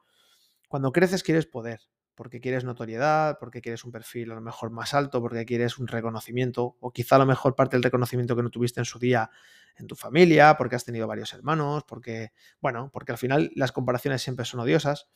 Cuando 0.69 0.93
creces 0.93 1.23
quieres 1.23 1.47
poder, 1.47 1.81
porque 2.23 2.41
quieres 2.41 2.63
notoriedad, 2.63 3.37
porque 3.41 3.61
quieres 3.61 3.83
un 3.83 3.91
perfil 3.91 4.31
a 4.31 4.37
lo 4.37 4.41
mejor 4.41 4.71
más 4.71 4.95
alto, 4.95 5.21
porque 5.21 5.45
quieres 5.45 5.79
un 5.79 5.89
reconocimiento, 5.89 6.77
o 6.79 6.93
quizá 6.93 7.17
a 7.17 7.19
lo 7.19 7.27
mejor 7.27 7.57
parte 7.57 7.75
del 7.75 7.83
reconocimiento 7.83 8.37
que 8.37 8.45
no 8.45 8.51
tuviste 8.51 8.81
en 8.81 8.85
su 8.85 9.01
día 9.01 9.29
en 9.75 9.89
tu 9.89 9.97
familia, 9.97 10.55
porque 10.57 10.77
has 10.77 10.85
tenido 10.85 11.09
varios 11.09 11.33
hermanos, 11.33 11.83
porque, 11.83 12.31
bueno, 12.61 12.91
porque 12.93 13.11
al 13.11 13.19
final 13.19 13.51
las 13.57 13.73
comparaciones 13.73 14.23
siempre 14.23 14.45
son 14.45 14.61
odiosas. 14.61 15.09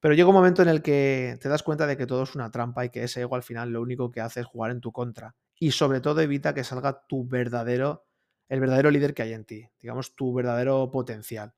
Pero 0.00 0.14
llega 0.14 0.30
un 0.30 0.34
momento 0.34 0.62
en 0.62 0.68
el 0.68 0.82
que 0.82 1.38
te 1.40 1.48
das 1.48 1.62
cuenta 1.62 1.86
de 1.86 1.96
que 1.96 2.08
todo 2.08 2.24
es 2.24 2.34
una 2.34 2.50
trampa 2.50 2.84
y 2.84 2.90
que 2.90 3.04
ese 3.04 3.20
ego 3.20 3.36
al 3.36 3.44
final 3.44 3.70
lo 3.70 3.80
único 3.80 4.10
que 4.10 4.20
hace 4.20 4.40
es 4.40 4.46
jugar 4.46 4.72
en 4.72 4.80
tu 4.80 4.90
contra. 4.90 5.36
Y 5.60 5.70
sobre 5.70 6.00
todo 6.00 6.22
evita 6.22 6.54
que 6.54 6.64
salga 6.64 7.06
tu 7.06 7.24
verdadero, 7.24 8.04
el 8.48 8.58
verdadero 8.58 8.90
líder 8.90 9.14
que 9.14 9.22
hay 9.22 9.32
en 9.32 9.44
ti, 9.44 9.68
digamos, 9.80 10.16
tu 10.16 10.34
verdadero 10.34 10.90
potencial. 10.90 11.54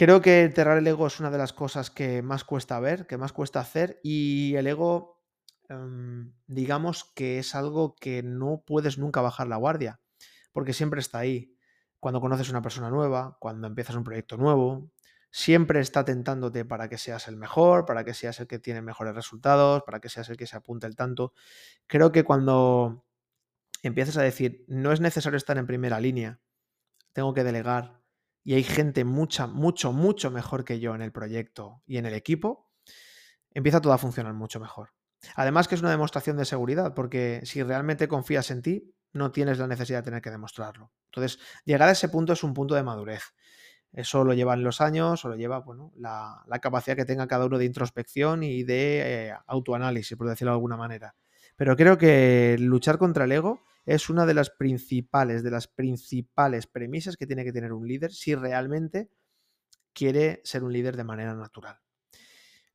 Creo 0.00 0.22
que 0.22 0.44
enterrar 0.44 0.78
el 0.78 0.86
ego 0.86 1.06
es 1.08 1.20
una 1.20 1.30
de 1.30 1.36
las 1.36 1.52
cosas 1.52 1.90
que 1.90 2.22
más 2.22 2.42
cuesta 2.42 2.80
ver, 2.80 3.06
que 3.06 3.18
más 3.18 3.34
cuesta 3.34 3.60
hacer 3.60 4.00
y 4.02 4.54
el 4.56 4.66
ego, 4.66 5.22
em, 5.68 6.32
digamos 6.46 7.04
que 7.14 7.38
es 7.38 7.54
algo 7.54 7.96
que 7.96 8.22
no 8.22 8.64
puedes 8.66 8.96
nunca 8.96 9.20
bajar 9.20 9.46
la 9.46 9.56
guardia, 9.56 10.00
porque 10.52 10.72
siempre 10.72 11.00
está 11.00 11.18
ahí. 11.18 11.54
Cuando 11.98 12.22
conoces 12.22 12.48
una 12.48 12.62
persona 12.62 12.88
nueva, 12.88 13.36
cuando 13.40 13.66
empiezas 13.66 13.94
un 13.94 14.02
proyecto 14.02 14.38
nuevo, 14.38 14.90
siempre 15.30 15.80
está 15.80 16.02
tentándote 16.02 16.64
para 16.64 16.88
que 16.88 16.96
seas 16.96 17.28
el 17.28 17.36
mejor, 17.36 17.84
para 17.84 18.02
que 18.02 18.14
seas 18.14 18.40
el 18.40 18.46
que 18.46 18.58
tiene 18.58 18.80
mejores 18.80 19.14
resultados, 19.14 19.82
para 19.82 20.00
que 20.00 20.08
seas 20.08 20.30
el 20.30 20.38
que 20.38 20.46
se 20.46 20.56
apunte 20.56 20.86
el 20.86 20.96
tanto. 20.96 21.34
Creo 21.86 22.10
que 22.10 22.24
cuando 22.24 23.04
empiezas 23.82 24.16
a 24.16 24.22
decir, 24.22 24.64
no 24.66 24.92
es 24.92 25.00
necesario 25.02 25.36
estar 25.36 25.58
en 25.58 25.66
primera 25.66 26.00
línea, 26.00 26.40
tengo 27.12 27.34
que 27.34 27.44
delegar, 27.44 27.99
y 28.50 28.54
hay 28.54 28.64
gente 28.64 29.04
mucha, 29.04 29.46
mucho, 29.46 29.92
mucho 29.92 30.32
mejor 30.32 30.64
que 30.64 30.80
yo 30.80 30.96
en 30.96 31.02
el 31.02 31.12
proyecto 31.12 31.84
y 31.86 31.98
en 31.98 32.06
el 32.06 32.14
equipo, 32.14 32.68
empieza 33.54 33.80
todo 33.80 33.92
a 33.92 33.98
funcionar 33.98 34.34
mucho 34.34 34.58
mejor. 34.58 34.90
Además 35.36 35.68
que 35.68 35.76
es 35.76 35.82
una 35.82 35.92
demostración 35.92 36.36
de 36.36 36.44
seguridad, 36.44 36.92
porque 36.92 37.42
si 37.44 37.62
realmente 37.62 38.08
confías 38.08 38.50
en 38.50 38.60
ti, 38.60 38.92
no 39.12 39.30
tienes 39.30 39.58
la 39.58 39.68
necesidad 39.68 40.00
de 40.00 40.02
tener 40.02 40.20
que 40.20 40.32
demostrarlo. 40.32 40.90
Entonces, 41.12 41.38
llegar 41.64 41.88
a 41.88 41.92
ese 41.92 42.08
punto 42.08 42.32
es 42.32 42.42
un 42.42 42.52
punto 42.52 42.74
de 42.74 42.82
madurez. 42.82 43.22
Eso 43.92 44.24
lo 44.24 44.34
llevan 44.34 44.64
los 44.64 44.80
años, 44.80 45.24
o 45.24 45.28
lo 45.28 45.36
lleva 45.36 45.60
bueno, 45.60 45.92
la, 45.94 46.42
capacidad 46.60 46.96
que 46.96 47.04
tenga 47.04 47.28
cada 47.28 47.46
uno 47.46 47.56
de 47.56 47.66
introspección 47.66 48.42
y 48.42 48.64
de 48.64 49.28
eh, 49.28 49.34
autoanálisis, 49.46 50.18
por 50.18 50.28
decirlo 50.28 50.50
de 50.50 50.56
alguna 50.56 50.76
manera. 50.76 51.14
Pero 51.54 51.76
creo 51.76 51.96
que 51.96 52.56
luchar 52.58 52.98
contra 52.98 53.26
el 53.26 53.30
ego 53.30 53.62
es 53.90 54.08
una 54.08 54.24
de 54.24 54.34
las 54.34 54.50
principales, 54.50 55.42
de 55.42 55.50
las 55.50 55.66
principales 55.66 56.68
premisas 56.68 57.16
que 57.16 57.26
tiene 57.26 57.42
que 57.42 57.52
tener 57.52 57.72
un 57.72 57.88
líder 57.88 58.12
si 58.12 58.36
realmente 58.36 59.10
quiere 59.92 60.40
ser 60.44 60.62
un 60.62 60.72
líder 60.72 60.96
de 60.96 61.02
manera 61.02 61.34
natural. 61.34 61.80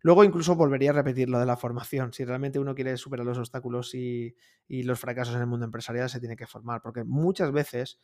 Luego 0.02 0.26
incluso 0.26 0.56
volvería 0.56 0.90
a 0.90 0.94
repetir 0.94 1.30
lo 1.30 1.40
de 1.40 1.46
la 1.46 1.56
formación. 1.56 2.12
Si 2.12 2.26
realmente 2.26 2.60
uno 2.60 2.76
quiere 2.76 2.98
superar 2.98 3.26
los 3.26 3.38
obstáculos 3.38 3.96
y, 3.96 4.36
los 4.68 5.00
fracasos 5.00 5.36
en 5.36 5.42
el 5.42 5.48
mundo 5.48 5.66
empresarial, 5.66 6.10
se 6.10 6.20
tiene 6.20 6.36
que 6.36 6.48
formar, 6.48 6.82
porque 6.82 7.06
muchas 7.06 7.54
veces 7.54 7.98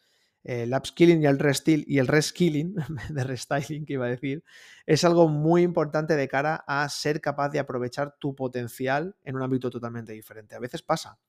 el 0.45 0.73
upskilling 0.73 1.21
y 1.21 1.25
el 1.25 1.37
y 1.85 1.99
el 1.99 2.07
reskilling, 2.07 2.75
de 3.09 3.23
restyling 3.25 3.85
que 3.85 3.93
iba 3.93 4.05
a 4.05 4.09
decir, 4.09 4.41
es 4.85 5.03
algo 5.03 5.27
muy 5.27 5.63
importante 5.63 6.15
de 6.15 6.29
cara 6.29 6.63
a 6.65 6.87
ser 6.87 7.19
capaz 7.19 7.49
de 7.49 7.59
aprovechar 7.59 8.15
tu 8.19 8.35
potencial 8.35 9.17
en 9.25 9.35
un 9.35 9.43
ámbito 9.43 9.69
totalmente 9.69 10.13
diferente. 10.13 10.55
A 10.55 10.59
veces 10.59 10.81
pasa. 10.81 11.19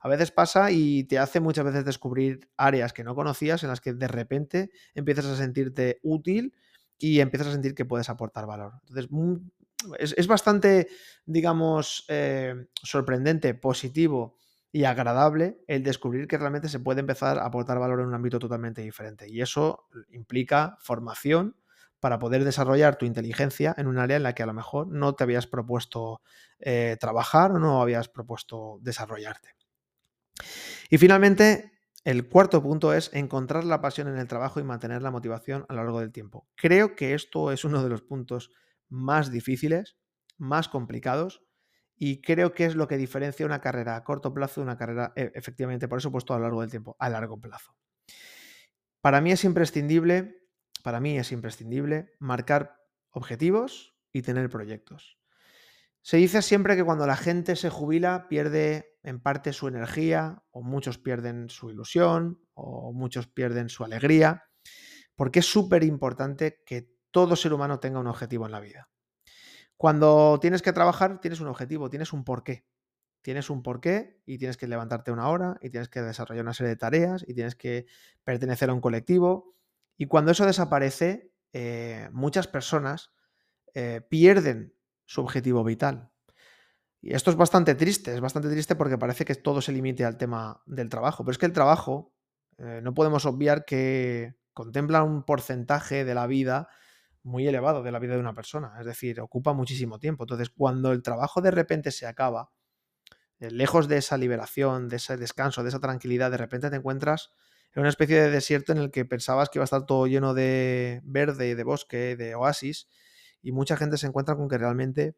A 0.00 0.08
veces 0.08 0.30
pasa 0.30 0.70
y 0.70 1.04
te 1.04 1.18
hace 1.18 1.40
muchas 1.40 1.64
veces 1.64 1.84
descubrir 1.84 2.48
áreas 2.56 2.92
que 2.92 3.04
no 3.04 3.14
conocías 3.14 3.62
en 3.62 3.70
las 3.70 3.80
que 3.80 3.92
de 3.92 4.08
repente 4.08 4.70
empiezas 4.94 5.26
a 5.26 5.36
sentirte 5.36 6.00
útil 6.02 6.54
y 6.98 7.20
empiezas 7.20 7.48
a 7.48 7.52
sentir 7.52 7.74
que 7.74 7.84
puedes 7.84 8.08
aportar 8.08 8.46
valor. 8.46 8.74
Entonces, 8.88 9.10
es, 9.98 10.26
bastante, 10.26 10.88
digamos, 11.24 12.04
eh, 12.08 12.66
sorprendente, 12.82 13.54
positivo 13.54 14.36
y 14.72 14.84
agradable 14.84 15.62
el 15.66 15.82
descubrir 15.82 16.26
que 16.26 16.38
realmente 16.38 16.68
se 16.68 16.80
puede 16.80 17.00
empezar 17.00 17.38
a 17.38 17.46
aportar 17.46 17.78
valor 17.78 18.00
en 18.00 18.06
un 18.06 18.14
ámbito 18.14 18.38
totalmente 18.38 18.82
diferente. 18.82 19.28
Y 19.28 19.40
eso 19.40 19.88
implica 20.10 20.76
formación 20.80 21.56
para 22.06 22.20
poder 22.20 22.44
desarrollar 22.44 22.98
tu 22.98 23.04
inteligencia 23.04 23.74
en 23.76 23.88
un 23.88 23.98
área 23.98 24.16
en 24.16 24.22
la 24.22 24.32
que 24.32 24.44
a 24.44 24.46
lo 24.46 24.54
mejor 24.54 24.86
no 24.86 25.16
te 25.16 25.24
habías 25.24 25.48
propuesto 25.48 26.22
eh, 26.60 26.96
trabajar 27.00 27.50
o 27.50 27.58
no 27.58 27.82
habías 27.82 28.08
propuesto 28.08 28.78
desarrollarte. 28.80 29.56
Y 30.88 30.98
finalmente, 30.98 31.72
el 32.04 32.28
cuarto 32.28 32.62
punto 32.62 32.92
es 32.92 33.10
encontrar 33.12 33.64
la 33.64 33.80
pasión 33.80 34.06
en 34.06 34.18
el 34.18 34.28
trabajo 34.28 34.60
y 34.60 34.62
mantener 34.62 35.02
la 35.02 35.10
motivación 35.10 35.66
a 35.68 35.74
lo 35.74 35.82
largo 35.82 35.98
del 35.98 36.12
tiempo. 36.12 36.46
Creo 36.54 36.94
que 36.94 37.12
esto 37.12 37.50
es 37.50 37.64
uno 37.64 37.82
de 37.82 37.88
los 37.88 38.02
puntos 38.02 38.52
más 38.88 39.32
difíciles, 39.32 39.96
más 40.38 40.68
complicados, 40.68 41.42
y 41.96 42.20
creo 42.20 42.54
que 42.54 42.66
es 42.66 42.76
lo 42.76 42.86
que 42.86 42.98
diferencia 42.98 43.44
una 43.44 43.60
carrera 43.60 43.96
a 43.96 44.04
corto 44.04 44.32
plazo 44.32 44.60
de 44.60 44.66
una 44.66 44.78
carrera, 44.78 45.12
e, 45.16 45.32
efectivamente, 45.34 45.88
por 45.88 45.98
eso 45.98 46.12
puesto 46.12 46.34
a 46.34 46.36
lo 46.36 46.44
largo 46.44 46.60
del 46.60 46.70
tiempo, 46.70 46.94
a 47.00 47.10
largo 47.10 47.40
plazo. 47.40 47.74
Para 49.00 49.20
mí 49.20 49.32
es 49.32 49.42
imprescindible, 49.42 50.45
para 50.86 51.00
mí 51.00 51.18
es 51.18 51.32
imprescindible 51.32 52.12
marcar 52.20 52.80
objetivos 53.10 53.96
y 54.12 54.22
tener 54.22 54.48
proyectos. 54.48 55.18
Se 56.00 56.16
dice 56.16 56.42
siempre 56.42 56.76
que 56.76 56.84
cuando 56.84 57.08
la 57.08 57.16
gente 57.16 57.56
se 57.56 57.70
jubila 57.70 58.28
pierde 58.28 58.96
en 59.02 59.20
parte 59.20 59.52
su 59.52 59.66
energía, 59.66 60.44
o 60.52 60.62
muchos 60.62 60.98
pierden 60.98 61.50
su 61.50 61.70
ilusión, 61.70 62.40
o 62.54 62.92
muchos 62.92 63.26
pierden 63.26 63.68
su 63.68 63.82
alegría, 63.82 64.44
porque 65.16 65.40
es 65.40 65.46
súper 65.46 65.82
importante 65.82 66.62
que 66.64 66.88
todo 67.10 67.34
ser 67.34 67.52
humano 67.52 67.80
tenga 67.80 67.98
un 67.98 68.06
objetivo 68.06 68.46
en 68.46 68.52
la 68.52 68.60
vida. 68.60 68.88
Cuando 69.76 70.38
tienes 70.40 70.62
que 70.62 70.72
trabajar, 70.72 71.20
tienes 71.20 71.40
un 71.40 71.48
objetivo, 71.48 71.90
tienes 71.90 72.12
un 72.12 72.22
porqué. 72.22 72.64
Tienes 73.22 73.50
un 73.50 73.64
porqué 73.64 74.22
y 74.24 74.38
tienes 74.38 74.56
que 74.56 74.68
levantarte 74.68 75.10
una 75.10 75.28
hora 75.30 75.58
y 75.60 75.70
tienes 75.70 75.88
que 75.88 76.00
desarrollar 76.00 76.44
una 76.44 76.54
serie 76.54 76.68
de 76.68 76.76
tareas 76.76 77.24
y 77.26 77.34
tienes 77.34 77.56
que 77.56 77.86
pertenecer 78.22 78.70
a 78.70 78.72
un 78.72 78.80
colectivo. 78.80 79.55
Y 79.96 80.06
cuando 80.06 80.32
eso 80.32 80.46
desaparece, 80.46 81.32
eh, 81.52 82.08
muchas 82.12 82.46
personas 82.48 83.12
eh, 83.74 84.00
pierden 84.08 84.74
su 85.04 85.20
objetivo 85.20 85.64
vital. 85.64 86.10
Y 87.00 87.14
esto 87.14 87.30
es 87.30 87.36
bastante 87.36 87.74
triste, 87.74 88.14
es 88.14 88.20
bastante 88.20 88.50
triste 88.50 88.74
porque 88.74 88.98
parece 88.98 89.24
que 89.24 89.34
todo 89.34 89.60
se 89.60 89.72
limite 89.72 90.04
al 90.04 90.16
tema 90.16 90.62
del 90.66 90.88
trabajo. 90.88 91.24
Pero 91.24 91.32
es 91.32 91.38
que 91.38 91.46
el 91.46 91.52
trabajo, 91.52 92.12
eh, 92.58 92.80
no 92.82 92.94
podemos 92.94 93.26
obviar 93.26 93.64
que 93.64 94.36
contempla 94.52 95.02
un 95.02 95.22
porcentaje 95.22 96.04
de 96.04 96.14
la 96.14 96.26
vida 96.26 96.68
muy 97.22 97.46
elevado 97.46 97.82
de 97.82 97.90
la 97.90 97.98
vida 97.98 98.14
de 98.14 98.20
una 98.20 98.34
persona, 98.34 98.74
es 98.78 98.86
decir, 98.86 99.20
ocupa 99.20 99.52
muchísimo 99.52 99.98
tiempo. 99.98 100.24
Entonces, 100.24 100.48
cuando 100.50 100.92
el 100.92 101.02
trabajo 101.02 101.40
de 101.40 101.50
repente 101.50 101.90
se 101.90 102.06
acaba, 102.06 102.52
lejos 103.38 103.88
de 103.88 103.98
esa 103.98 104.16
liberación, 104.16 104.88
de 104.88 104.96
ese 104.96 105.16
descanso, 105.16 105.62
de 105.62 105.70
esa 105.70 105.80
tranquilidad, 105.80 106.30
de 106.30 106.36
repente 106.38 106.70
te 106.70 106.76
encuentras 106.76 107.32
en 107.76 107.82
una 107.82 107.90
especie 107.90 108.20
de 108.20 108.30
desierto 108.30 108.72
en 108.72 108.78
el 108.78 108.90
que 108.90 109.04
pensabas 109.04 109.48
que 109.48 109.58
iba 109.58 109.62
a 109.62 109.66
estar 109.66 109.86
todo 109.86 110.06
lleno 110.06 110.34
de 110.34 111.00
verde, 111.04 111.54
de 111.54 111.62
bosque, 111.62 112.16
de 112.16 112.34
oasis, 112.34 112.88
y 113.42 113.52
mucha 113.52 113.76
gente 113.76 113.98
se 113.98 114.08
encuentra 114.08 114.34
con 114.34 114.48
que 114.48 114.58
realmente 114.58 115.14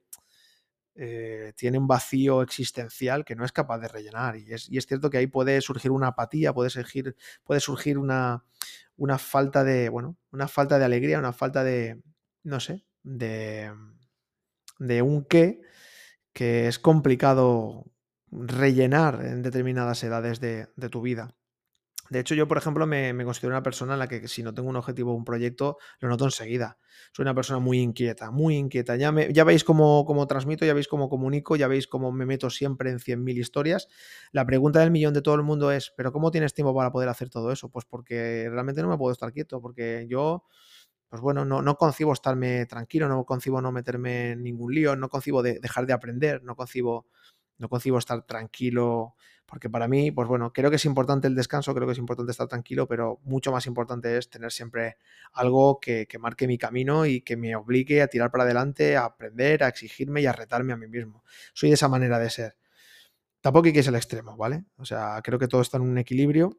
eh, 0.94 1.52
tiene 1.56 1.78
un 1.78 1.86
vacío 1.86 2.42
existencial 2.42 3.24
que 3.24 3.36
no 3.36 3.44
es 3.44 3.52
capaz 3.52 3.78
de 3.78 3.88
rellenar. 3.88 4.36
Y 4.36 4.52
es, 4.52 4.68
y 4.68 4.80
cierto 4.80 5.08
que 5.08 5.18
ahí 5.18 5.28
puede 5.28 5.60
surgir 5.60 5.92
una 5.92 6.08
apatía, 6.08 6.52
puede 6.52 6.70
surgir, 6.70 7.14
una, 7.96 8.42
falta 9.18 9.64
de, 9.64 9.88
bueno, 9.88 10.18
una 10.32 10.48
falta 10.48 10.78
de 10.78 10.84
alegría, 10.84 11.18
una 11.18 11.32
falta 11.32 11.62
de, 11.64 12.02
no 12.42 12.60
sé, 12.60 12.84
de 13.04 13.70
un 15.02 15.24
qué 15.24 15.62
que 16.32 16.68
es 16.68 16.78
complicado 16.78 17.84
rellenar 18.30 19.24
en 19.24 19.42
determinadas 19.42 20.02
edades 20.04 20.40
de, 20.40 20.68
tu 20.90 21.00
vida. 21.00 21.34
De 22.10 22.20
hecho, 22.20 22.34
yo, 22.34 22.48
por 22.48 22.58
ejemplo, 22.58 22.86
me, 22.86 23.12
considero 23.24 23.52
una 23.52 23.62
persona 23.62 23.94
en 23.94 23.98
la 23.98 24.08
que 24.08 24.26
si 24.28 24.42
no 24.42 24.54
tengo 24.54 24.68
un 24.68 24.76
objetivo 24.76 25.12
o 25.12 25.14
un 25.14 25.24
proyecto, 25.24 25.78
lo 26.00 26.08
noto 26.08 26.24
enseguida. 26.24 26.78
Soy 27.12 27.22
una 27.22 27.34
persona 27.34 27.58
muy 27.58 27.80
inquieta, 27.80 28.30
muy 28.30 28.56
inquieta. 28.56 28.96
Ya, 28.96 29.10
veis 29.12 29.64
cómo, 29.64 30.04
cómo, 30.04 30.26
transmito, 30.26 30.64
ya 30.64 30.74
veis 30.74 30.88
cómo 30.88 31.08
comunico, 31.08 31.56
ya 31.56 31.68
veis 31.68 31.86
cómo 31.86 32.12
me 32.12 32.26
meto 32.26 32.50
siempre 32.50 32.90
en 32.90 32.98
100.000 32.98 33.38
historias. 33.38 33.88
La 34.32 34.46
pregunta 34.46 34.80
del 34.80 34.90
millón 34.90 35.14
de 35.14 35.22
todo 35.22 35.34
el 35.34 35.42
mundo 35.42 35.70
es, 35.70 35.92
¿pero 35.96 36.12
cómo 36.12 36.30
tienes 36.30 36.54
tiempo 36.54 36.74
para 36.74 36.90
poder 36.90 37.08
hacer 37.08 37.28
todo 37.28 37.52
eso? 37.52 37.70
Pues 37.70 37.84
porque 37.84 38.48
realmente 38.50 38.82
no 38.82 38.88
me 38.88 38.96
puedo 38.96 39.12
estar 39.12 39.32
quieto, 39.32 39.60
porque 39.60 40.06
yo 40.08 40.44
pues 41.08 41.22
bueno, 41.22 41.46
no, 41.46 41.62
no, 41.62 41.76
concibo 41.76 42.12
estarme 42.12 42.66
tranquilo, 42.66 43.08
no 43.08 43.24
concibo 43.24 43.62
no 43.62 43.72
meterme 43.72 44.32
en 44.32 44.42
ningún 44.42 44.74
lío, 44.74 44.94
no 44.94 45.08
concibo 45.08 45.42
de 45.42 45.58
dejar 45.58 45.86
de 45.86 45.94
aprender, 45.94 46.42
no 46.42 46.54
concibo, 46.54 47.06
no 47.56 47.70
concibo 47.70 47.96
estar 47.98 48.26
tranquilo 48.26 49.14
porque 49.48 49.70
para 49.70 49.88
mí, 49.88 50.10
pues 50.10 50.28
bueno, 50.28 50.52
creo 50.52 50.68
que 50.68 50.76
es 50.76 50.84
importante 50.84 51.26
el 51.26 51.34
descanso, 51.34 51.74
creo 51.74 51.86
que 51.86 51.92
es 51.92 51.98
importante 51.98 52.32
estar 52.32 52.46
tranquilo, 52.48 52.86
pero 52.86 53.18
mucho 53.24 53.50
más 53.50 53.66
importante 53.66 54.18
es 54.18 54.28
tener 54.28 54.52
siempre 54.52 54.98
algo 55.32 55.80
que, 55.80 56.06
marque 56.20 56.46
mi 56.46 56.58
camino 56.58 57.06
y 57.06 57.22
que 57.22 57.38
me 57.38 57.56
obligue 57.56 58.02
a 58.02 58.08
tirar 58.08 58.30
para 58.30 58.44
adelante, 58.44 58.98
a 58.98 59.06
aprender, 59.06 59.64
a 59.64 59.68
exigirme 59.68 60.20
y 60.20 60.26
a 60.26 60.32
retarme 60.32 60.74
a 60.74 60.76
mí 60.76 60.86
mismo. 60.86 61.24
Soy 61.54 61.70
de 61.70 61.76
esa 61.76 61.88
manera 61.88 62.18
de 62.18 62.28
ser. 62.28 62.56
Tampoco 63.40 63.68
hay 63.68 63.72
que 63.72 63.82
ser 63.82 63.94
el 63.94 63.96
extremo, 63.96 64.36
¿vale? 64.36 64.66
O 64.76 64.84
sea, 64.84 65.22
creo 65.24 65.38
que 65.38 65.48
todo 65.48 65.62
está 65.62 65.78
en 65.78 65.84
un 65.84 65.96
equilibrio, 65.96 66.58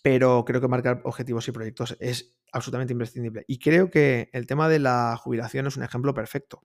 pero 0.00 0.44
creo 0.44 0.60
que 0.60 0.68
marcar 0.68 1.00
objetivos 1.02 1.48
y 1.48 1.52
proyectos 1.52 1.96
es 1.98 2.38
absolutamente 2.52 2.92
imprescindible. 2.92 3.44
Y 3.48 3.58
creo 3.58 3.90
que 3.90 4.30
el 4.32 4.46
tema 4.46 4.68
de 4.68 4.78
la 4.78 5.16
jubilación 5.16 5.66
es 5.66 5.76
un 5.76 5.82
ejemplo 5.82 6.14
perfecto. 6.14 6.62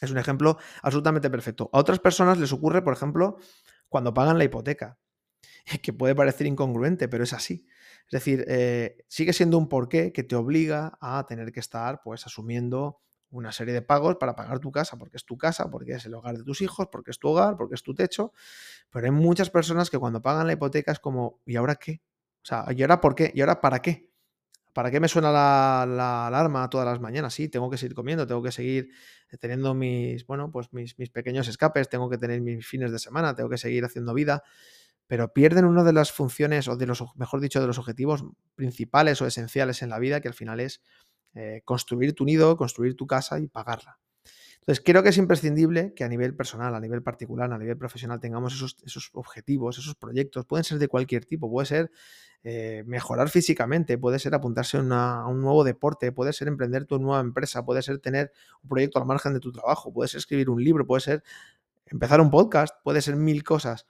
Es 0.00 0.10
un 0.10 0.18
ejemplo 0.18 0.58
absolutamente 0.82 1.30
perfecto. 1.30 1.70
A 1.72 1.78
otras 1.78 1.98
personas 1.98 2.38
les 2.38 2.52
ocurre, 2.52 2.82
por 2.82 2.92
ejemplo, 2.92 3.38
cuando 3.94 4.12
pagan 4.12 4.38
la 4.38 4.44
hipoteca, 4.44 4.98
que 5.84 5.92
puede 5.92 6.16
parecer 6.16 6.48
incongruente, 6.48 7.06
pero 7.06 7.22
es 7.22 7.32
así. 7.32 7.64
Es 8.06 8.10
decir, 8.10 8.44
eh, 8.48 9.04
sigue 9.06 9.32
siendo 9.32 9.56
un 9.56 9.68
porqué 9.68 10.12
que 10.12 10.24
te 10.24 10.34
obliga 10.34 10.98
a 11.00 11.24
tener 11.28 11.52
que 11.52 11.60
estar 11.60 12.00
pues 12.02 12.26
asumiendo 12.26 12.98
una 13.30 13.52
serie 13.52 13.72
de 13.72 13.82
pagos 13.82 14.16
para 14.16 14.34
pagar 14.34 14.58
tu 14.58 14.72
casa, 14.72 14.98
porque 14.98 15.16
es 15.16 15.24
tu 15.24 15.38
casa, 15.38 15.70
porque 15.70 15.92
es 15.92 16.06
el 16.06 16.14
hogar 16.14 16.36
de 16.36 16.42
tus 16.42 16.60
hijos, 16.60 16.88
porque 16.90 17.12
es 17.12 17.20
tu 17.20 17.28
hogar, 17.28 17.56
porque 17.56 17.76
es 17.76 17.84
tu 17.84 17.94
techo. 17.94 18.32
Pero 18.90 19.06
hay 19.06 19.12
muchas 19.12 19.48
personas 19.48 19.90
que 19.90 19.98
cuando 20.00 20.20
pagan 20.20 20.48
la 20.48 20.54
hipoteca 20.54 20.90
es 20.90 20.98
como, 20.98 21.40
¿y 21.46 21.54
ahora 21.54 21.76
qué? 21.76 22.02
O 22.42 22.46
sea, 22.46 22.64
¿y 22.74 22.82
ahora 22.82 23.00
por 23.00 23.14
qué? 23.14 23.30
¿Y 23.32 23.42
ahora 23.42 23.60
para 23.60 23.80
qué? 23.80 24.10
¿Para 24.74 24.90
qué 24.90 24.98
me 25.00 25.08
suena 25.08 25.30
la, 25.30 25.86
la, 25.88 26.26
alarma 26.26 26.68
todas 26.68 26.86
las 26.86 27.00
mañanas? 27.00 27.32
Sí, 27.32 27.48
tengo 27.48 27.70
que 27.70 27.78
seguir 27.78 27.94
comiendo, 27.94 28.26
tengo 28.26 28.42
que 28.42 28.52
seguir 28.52 28.90
teniendo 29.40 29.72
mis, 29.72 30.26
bueno, 30.26 30.50
pues 30.50 30.72
mis, 30.72 30.98
mis, 30.98 31.10
pequeños 31.10 31.48
escapes, 31.48 31.88
tengo 31.88 32.10
que 32.10 32.18
tener 32.18 32.40
mis 32.40 32.66
fines 32.66 32.90
de 32.90 32.98
semana, 32.98 33.34
tengo 33.34 33.48
que 33.48 33.56
seguir 33.56 33.84
haciendo 33.84 34.12
vida, 34.12 34.42
pero 35.06 35.32
pierden 35.32 35.64
una 35.64 35.84
de 35.84 35.92
las 35.92 36.10
funciones, 36.12 36.66
o 36.66 36.76
de 36.76 36.86
los, 36.86 37.02
mejor 37.14 37.40
dicho, 37.40 37.60
de 37.60 37.68
los 37.68 37.78
objetivos 37.78 38.24
principales 38.56 39.22
o 39.22 39.26
esenciales 39.26 39.80
en 39.82 39.90
la 39.90 40.00
vida, 40.00 40.20
que 40.20 40.28
al 40.28 40.34
final 40.34 40.58
es 40.58 40.82
eh, 41.34 41.62
construir 41.64 42.14
tu 42.14 42.24
nido, 42.24 42.56
construir 42.56 42.96
tu 42.96 43.06
casa 43.06 43.38
y 43.38 43.46
pagarla. 43.46 44.00
Entonces, 44.64 44.82
creo 44.82 45.02
que 45.02 45.10
es 45.10 45.18
imprescindible 45.18 45.92
que 45.92 46.04
a 46.04 46.08
nivel 46.08 46.34
personal, 46.34 46.74
a 46.74 46.80
nivel 46.80 47.02
particular, 47.02 47.52
a 47.52 47.58
nivel 47.58 47.76
profesional, 47.76 48.18
tengamos 48.18 48.54
esos, 48.54 48.78
esos 48.82 49.10
objetivos, 49.12 49.76
esos 49.76 49.94
proyectos. 49.94 50.46
Pueden 50.46 50.64
ser 50.64 50.78
de 50.78 50.88
cualquier 50.88 51.26
tipo, 51.26 51.50
puede 51.50 51.66
ser 51.66 51.90
eh, 52.44 52.82
mejorar 52.86 53.28
físicamente, 53.28 53.98
puede 53.98 54.18
ser 54.18 54.34
apuntarse 54.34 54.78
a 54.78 55.26
un 55.26 55.42
nuevo 55.42 55.64
deporte, 55.64 56.12
puede 56.12 56.32
ser 56.32 56.48
emprender 56.48 56.86
tu 56.86 56.98
nueva 56.98 57.20
empresa, 57.20 57.62
puede 57.62 57.82
ser 57.82 57.98
tener 57.98 58.32
un 58.62 58.70
proyecto 58.70 58.98
al 58.98 59.04
margen 59.04 59.34
de 59.34 59.40
tu 59.40 59.52
trabajo, 59.52 59.92
puede 59.92 60.08
ser 60.08 60.20
escribir 60.20 60.48
un 60.48 60.64
libro, 60.64 60.86
puede 60.86 61.02
ser 61.02 61.22
empezar 61.84 62.22
un 62.22 62.30
podcast, 62.30 62.74
puede 62.82 63.02
ser 63.02 63.16
mil 63.16 63.44
cosas. 63.44 63.86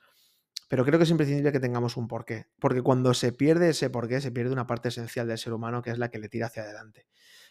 Pero 0.68 0.84
creo 0.84 0.98
que 0.98 1.04
es 1.04 1.10
imprescindible 1.10 1.52
que 1.52 1.60
tengamos 1.60 1.96
un 1.96 2.08
porqué, 2.08 2.48
porque 2.58 2.82
cuando 2.82 3.14
se 3.14 3.30
pierde 3.30 3.68
ese 3.68 3.90
porqué, 3.90 4.20
se 4.20 4.32
pierde 4.32 4.50
una 4.50 4.66
parte 4.66 4.88
esencial 4.88 5.28
del 5.28 5.38
ser 5.38 5.52
humano 5.52 5.82
que 5.82 5.90
es 5.90 5.98
la 5.98 6.10
que 6.10 6.18
le 6.18 6.28
tira 6.28 6.46
hacia 6.46 6.64
adelante. 6.64 7.06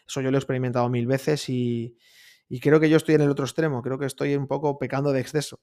Eso 0.06 0.20
yo 0.20 0.30
lo 0.30 0.36
he 0.36 0.40
experimentado 0.40 0.90
mil 0.90 1.06
veces 1.06 1.48
y, 1.48 1.96
y 2.48 2.60
creo 2.60 2.80
que 2.80 2.90
yo 2.90 2.96
estoy 2.96 3.14
en 3.14 3.22
el 3.22 3.30
otro 3.30 3.44
extremo, 3.44 3.82
creo 3.82 3.98
que 3.98 4.06
estoy 4.06 4.34
un 4.36 4.46
poco 4.46 4.78
pecando 4.78 5.12
de 5.12 5.20
exceso, 5.20 5.60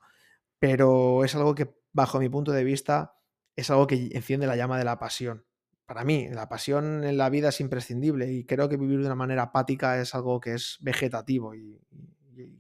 pero 0.60 1.24
es 1.24 1.36
algo 1.36 1.56
que, 1.56 1.74
bajo 1.94 2.20
mi 2.20 2.30
punto 2.30 2.52
de 2.52 2.64
vista, 2.64 3.16
es 3.56 3.70
algo 3.70 3.88
que 3.88 4.10
enciende 4.14 4.48
la 4.48 4.56
llama 4.56 4.78
de 4.78 4.86
la 4.86 5.00
pasión. 5.00 5.46
Para 5.86 6.04
mí, 6.06 6.30
la 6.30 6.48
pasión 6.48 7.04
en 7.04 7.18
la 7.18 7.30
vida 7.30 7.50
es 7.50 7.60
imprescindible 7.60 8.32
y 8.32 8.46
creo 8.46 8.70
que 8.70 8.78
vivir 8.78 9.00
de 9.00 9.08
una 9.08 9.16
manera 9.16 9.44
apática 9.44 10.00
es 10.00 10.16
algo 10.16 10.40
que 10.40 10.54
es 10.54 10.78
vegetativo 10.82 11.54
y, 11.56 11.82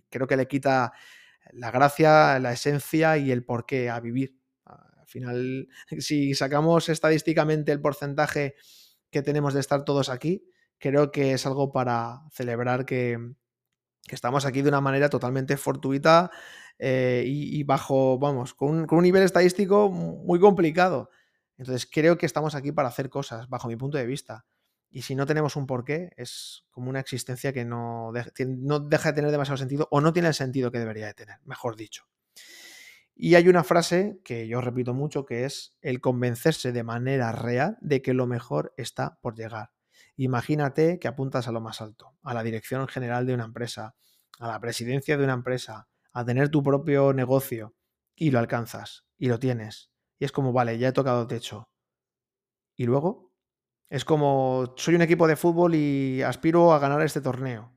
creo 0.10 0.27
que 0.27 0.36
le 0.38 0.47
quita 0.47 0.91
la 1.53 1.71
gracia, 1.71 2.38
la 2.39 2.51
esencia 2.51 3.17
y 3.17 3.31
el 3.31 3.45
porqué 3.45 3.89
a 3.89 3.99
vivir. 3.99 4.38
Al 4.65 5.07
final, 5.07 5.69
si 5.99 6.34
sacamos 6.36 6.89
estadísticamente 6.89 7.71
el 7.71 7.81
porcentaje 7.81 8.55
que 9.10 9.21
tenemos 9.21 9.53
de 9.53 9.62
estar 9.62 9.86
todos 9.86 10.10
aquí, 10.10 10.43
creo 10.77 11.12
que 11.12 11.34
es 11.34 11.45
algo 11.45 11.71
para 11.71 12.21
celebrar 12.31 12.86
que, 12.86 13.17
estamos 14.10 14.46
aquí 14.46 14.62
de 14.62 14.70
una 14.70 14.82
manera 14.82 15.10
totalmente 15.10 15.58
fortuita 15.58 16.32
eh, 16.80 17.24
y, 17.26 17.64
bajo, 17.64 18.18
vamos, 18.18 18.54
con 18.54 18.88
un, 18.90 19.04
nivel 19.04 19.24
estadístico 19.24 19.90
muy 19.90 20.40
complicado. 20.40 21.10
Entonces 21.58 21.88
creo 21.92 22.18
que 22.18 22.26
estamos 22.26 22.56
aquí 22.56 22.72
para 22.72 22.88
hacer 22.88 23.10
cosas, 23.10 23.48
bajo 23.50 23.68
mi 23.68 23.76
punto 23.76 23.98
de 23.98 24.06
vista. 24.06 24.46
Y 24.90 25.04
si 25.04 25.16
no 25.16 25.26
tenemos 25.26 25.56
un 25.56 25.68
porqué, 25.68 26.12
es 26.18 26.66
como 26.72 26.90
una 26.90 27.00
existencia 27.00 27.54
que 27.54 27.64
no, 27.64 28.12
no 28.58 28.80
deja 28.80 29.10
de 29.10 29.16
tener 29.16 29.32
demasiado 29.32 29.58
sentido 29.58 29.88
o 29.92 30.02
no 30.02 30.12
tiene 30.12 30.28
el 30.28 30.34
sentido 30.34 30.72
que 30.72 30.80
debería 30.80 31.06
de 31.06 31.14
tener, 31.14 31.38
mejor 31.46 31.76
dicho. 31.76 32.06
Y 33.16 33.36
hay 33.36 33.48
una 33.48 33.64
frase 33.64 34.20
que 34.24 34.48
yo 34.48 34.62
repito 34.62 34.94
mucho 34.94 35.26
que 35.26 35.46
es 35.46 35.78
el 35.82 36.02
convencerse 36.02 36.72
de 36.72 36.84
manera 36.84 37.32
real 37.32 37.78
de 37.80 38.02
que 38.02 38.14
lo 38.16 38.26
mejor 38.26 38.74
está 38.78 39.20
por 39.22 39.36
llegar. 39.36 39.70
Imagínate 40.17 41.00
que 41.00 41.08
apuntas 41.08 41.47
a 41.47 41.52
lo 41.52 41.62
más 41.62 41.82
alto, 41.82 42.15
a 42.24 42.34
la 42.34 42.43
dirección 42.43 42.88
general 42.88 43.26
de 43.26 43.34
una 43.34 43.45
empresa, 43.45 43.95
a 44.39 44.47
la 44.47 44.60
presidencia 44.60 45.17
de 45.17 45.24
una 45.24 45.34
empresa, 45.34 45.88
a 46.13 46.26
tener 46.26 46.50
tu 46.50 46.62
propio 46.63 47.13
negocio 47.13 47.76
y 48.15 48.32
lo 48.32 48.39
alcanzas 48.39 49.06
y 49.17 49.28
lo 49.28 49.39
tienes. 49.39 49.91
Y 50.19 50.26
es 50.26 50.32
como, 50.32 50.54
vale, 50.54 50.78
ya 50.78 50.89
he 50.89 50.93
tocado 50.93 51.28
techo. 51.28 51.69
¿Y 52.76 52.86
luego? 52.86 53.32
Es 53.89 54.06
como, 54.06 54.74
soy 54.78 54.95
un 54.95 55.02
equipo 55.02 55.28
de 55.28 55.36
fútbol 55.36 55.76
y 55.76 56.21
aspiro 56.21 56.74
a 56.74 56.80
ganar 56.80 57.02
este 57.02 57.21
torneo. 57.21 57.74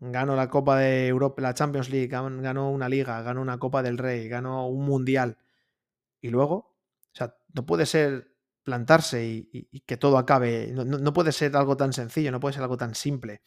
Gano 0.00 0.36
la 0.36 0.48
Copa 0.48 0.78
de 0.78 1.08
Europa, 1.08 1.42
la 1.42 1.54
Champions 1.54 1.90
League, 1.90 2.06
gano 2.06 2.70
una 2.70 2.88
liga, 2.88 3.20
gano 3.22 3.42
una 3.42 3.58
Copa 3.58 3.82
del 3.82 3.98
Rey, 3.98 4.28
gano 4.28 4.68
un 4.68 4.84
mundial. 4.84 5.38
Y 6.20 6.30
luego, 6.30 6.54
o 6.54 7.12
sea, 7.12 7.36
no 7.54 7.66
puede 7.66 7.86
ser 7.86 8.37
plantarse 8.68 9.24
y, 9.24 9.82
que 9.86 9.96
todo 9.96 10.18
acabe. 10.18 10.70
No, 10.74 11.12
puede 11.14 11.32
ser 11.32 11.56
algo 11.56 11.78
tan 11.78 11.94
sencillo, 11.94 12.30
no 12.30 12.38
puede 12.38 12.52
ser 12.52 12.62
algo 12.62 12.76
tan 12.76 12.94
simple. 12.94 13.40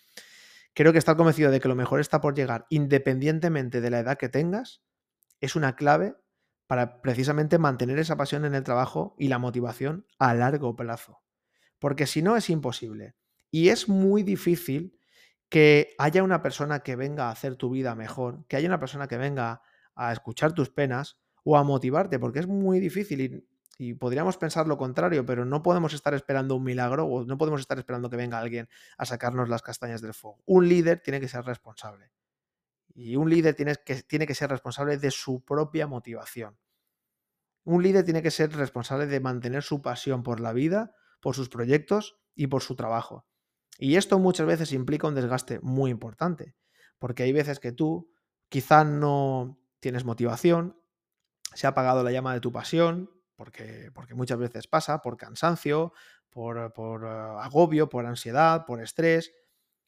Creo 0.74 0.92
que 0.92 0.98
estar 0.98 1.16
convencido 1.16 1.52
de 1.52 1.60
que 1.60 1.68
lo 1.68 1.76
mejor 1.76 2.00
está 2.00 2.22
por 2.22 2.34
llegar, 2.34 2.66
independientemente 2.72 3.82
de 3.82 3.92
la 3.92 4.00
edad 4.00 4.18
que 4.18 4.30
tengas, 4.30 4.82
es 5.40 5.56
una 5.56 5.76
clave 5.76 6.16
para 6.66 7.04
precisamente 7.04 7.60
mantener 7.60 8.00
esa 8.00 8.18
pasión 8.18 8.46
en 8.46 8.56
el 8.56 8.64
trabajo 8.64 9.16
y 9.20 9.28
la 9.28 9.38
motivación 9.38 10.08
a 10.18 10.34
largo 10.34 10.76
plazo. 10.76 11.22
Porque 11.78 12.08
si 12.08 12.24
no 12.24 12.36
es 12.36 12.50
imposible. 12.50 13.14
Y 13.52 13.70
es 13.70 13.88
muy 13.90 14.24
difícil 14.24 14.98
que 15.50 15.94
haya 16.00 16.24
una 16.24 16.42
persona 16.42 16.80
que 16.80 16.96
venga 16.96 17.28
a 17.28 17.32
hacer 17.32 17.58
tu 17.58 17.70
vida 17.70 17.94
mejor, 17.94 18.44
que 18.48 18.56
haya 18.56 18.68
una 18.68 18.80
persona 18.80 19.08
que 19.08 19.18
venga 19.18 19.62
a 19.94 20.14
escuchar 20.14 20.54
tus 20.54 20.72
penas 20.72 21.20
o 21.44 21.58
a 21.58 21.64
motivarte, 21.64 22.18
porque 22.18 22.40
es 22.40 22.48
muy 22.48 22.80
difícil 22.80 23.46
podríamos 23.94 24.38
pensar 24.38 24.68
lo 24.68 24.78
contrario, 24.78 25.26
pero 25.26 25.46
no 25.46 25.64
podemos 25.64 25.94
estar 25.94 26.14
esperando 26.14 26.56
un 26.56 26.64
milagro 26.64 27.06
o 27.06 27.26
no 27.26 27.38
podemos 27.38 27.62
estar 27.62 27.78
esperando 27.80 28.10
que 28.10 28.18
venga 28.18 28.40
alguien 28.40 28.70
a 28.98 29.06
sacarnos 29.06 29.50
las 29.50 29.62
castañas 29.62 30.02
del 30.02 30.14
fuego. 30.14 30.42
Un 30.46 30.70
líder 30.70 31.02
tiene 31.02 31.20
que 31.20 31.28
ser 31.28 31.44
responsable 31.46 32.12
y 32.94 33.16
un 33.16 33.30
líder 33.30 33.56
tiene 33.56 33.76
que, 33.84 34.04
tiene 34.04 34.28
que 34.28 34.36
ser 34.36 34.50
responsable 34.50 34.98
de 34.98 35.12
su 35.12 35.44
propia 35.44 35.88
motivación. 35.88 36.58
Un 37.64 37.84
líder 37.84 38.06
tiene 38.06 38.22
que 38.22 38.32
ser 38.32 38.56
responsable 38.56 39.06
de 39.06 39.20
mantener 39.20 39.64
su 39.64 39.82
pasión 39.82 40.24
por 40.24 40.40
la 40.40 40.54
vida, 40.54 40.96
por 41.20 41.36
sus 41.36 41.50
proyectos 41.50 42.20
y 42.36 42.48
por 42.48 42.62
su 42.62 42.76
trabajo. 42.76 43.26
Y 43.78 43.96
esto 43.96 44.20
muchas 44.20 44.48
veces 44.48 44.74
implica 44.74 45.08
un 45.08 45.16
desgaste 45.16 45.60
muy 45.62 45.92
importante, 45.92 46.56
porque 47.00 47.24
hay 47.24 47.34
veces 47.34 47.60
que 47.60 47.72
tú 47.72 48.12
quizá 48.50 48.84
no 48.84 49.60
tienes 49.80 50.06
motivación, 50.06 50.80
se 51.54 51.68
ha 51.68 51.72
apagado 51.72 52.04
la 52.04 52.12
llama 52.12 52.34
de 52.34 52.42
tu 52.42 52.52
pasión, 52.52 53.10
porque, 53.44 54.14
muchas 54.14 54.38
veces 54.38 54.68
pasa, 54.68 55.02
por 55.02 55.18
cansancio, 55.18 55.94
por, 56.30 56.58
uh, 56.58 57.40
agobio, 57.40 57.90
por 57.90 58.06
ansiedad, 58.06 58.66
por 58.68 58.84
estrés. 58.84 59.34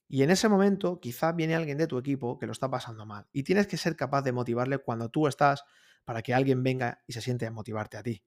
Y 0.08 0.24
en 0.24 0.32
ese 0.32 0.50
momento 0.50 1.00
quizá 1.00 1.34
viene 1.34 1.54
alguien 1.54 1.78
de 1.78 1.86
tu 1.86 2.00
equipo 2.00 2.40
que 2.40 2.48
lo 2.48 2.52
está 2.52 2.72
pasando 2.72 3.06
mal. 3.06 3.28
Y 3.32 3.44
tienes 3.44 3.68
que 3.68 3.78
ser 3.78 3.96
capaz 3.96 4.24
de 4.24 4.32
motivarle 4.32 4.80
cuando 4.80 5.10
tú 5.10 5.28
estás 5.28 5.66
para 6.04 6.24
que 6.24 6.34
alguien 6.34 6.64
venga 6.64 7.04
y 7.06 7.14
se 7.14 7.22
siente 7.22 7.46
a 7.46 7.52
motivarte 7.52 7.98
a 7.98 8.02
ti. 8.02 8.24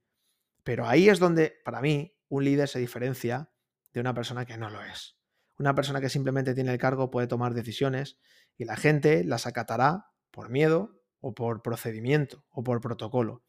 Pero 0.62 0.86
ahí 0.86 1.08
es 1.08 1.18
donde, 1.18 1.60
para 1.64 1.80
mí, 1.80 2.16
un 2.28 2.44
líder 2.44 2.68
se 2.68 2.78
diferencia 2.78 3.50
de 3.92 4.00
una 4.00 4.14
persona 4.14 4.46
que 4.46 4.56
no 4.56 4.70
lo 4.70 4.80
es. 4.80 5.16
Una 5.58 5.74
persona 5.74 6.00
que 6.00 6.08
simplemente 6.08 6.54
tiene 6.54 6.72
el 6.72 6.78
cargo 6.78 7.10
puede 7.10 7.26
tomar 7.26 7.52
decisiones 7.52 8.20
y 8.56 8.64
la 8.64 8.76
gente 8.76 9.24
las 9.24 9.46
acatará 9.46 10.06
por 10.30 10.50
miedo 10.50 11.02
o 11.18 11.34
por 11.34 11.62
procedimiento 11.62 12.44
o 12.50 12.62
por 12.62 12.80
protocolo. 12.80 13.42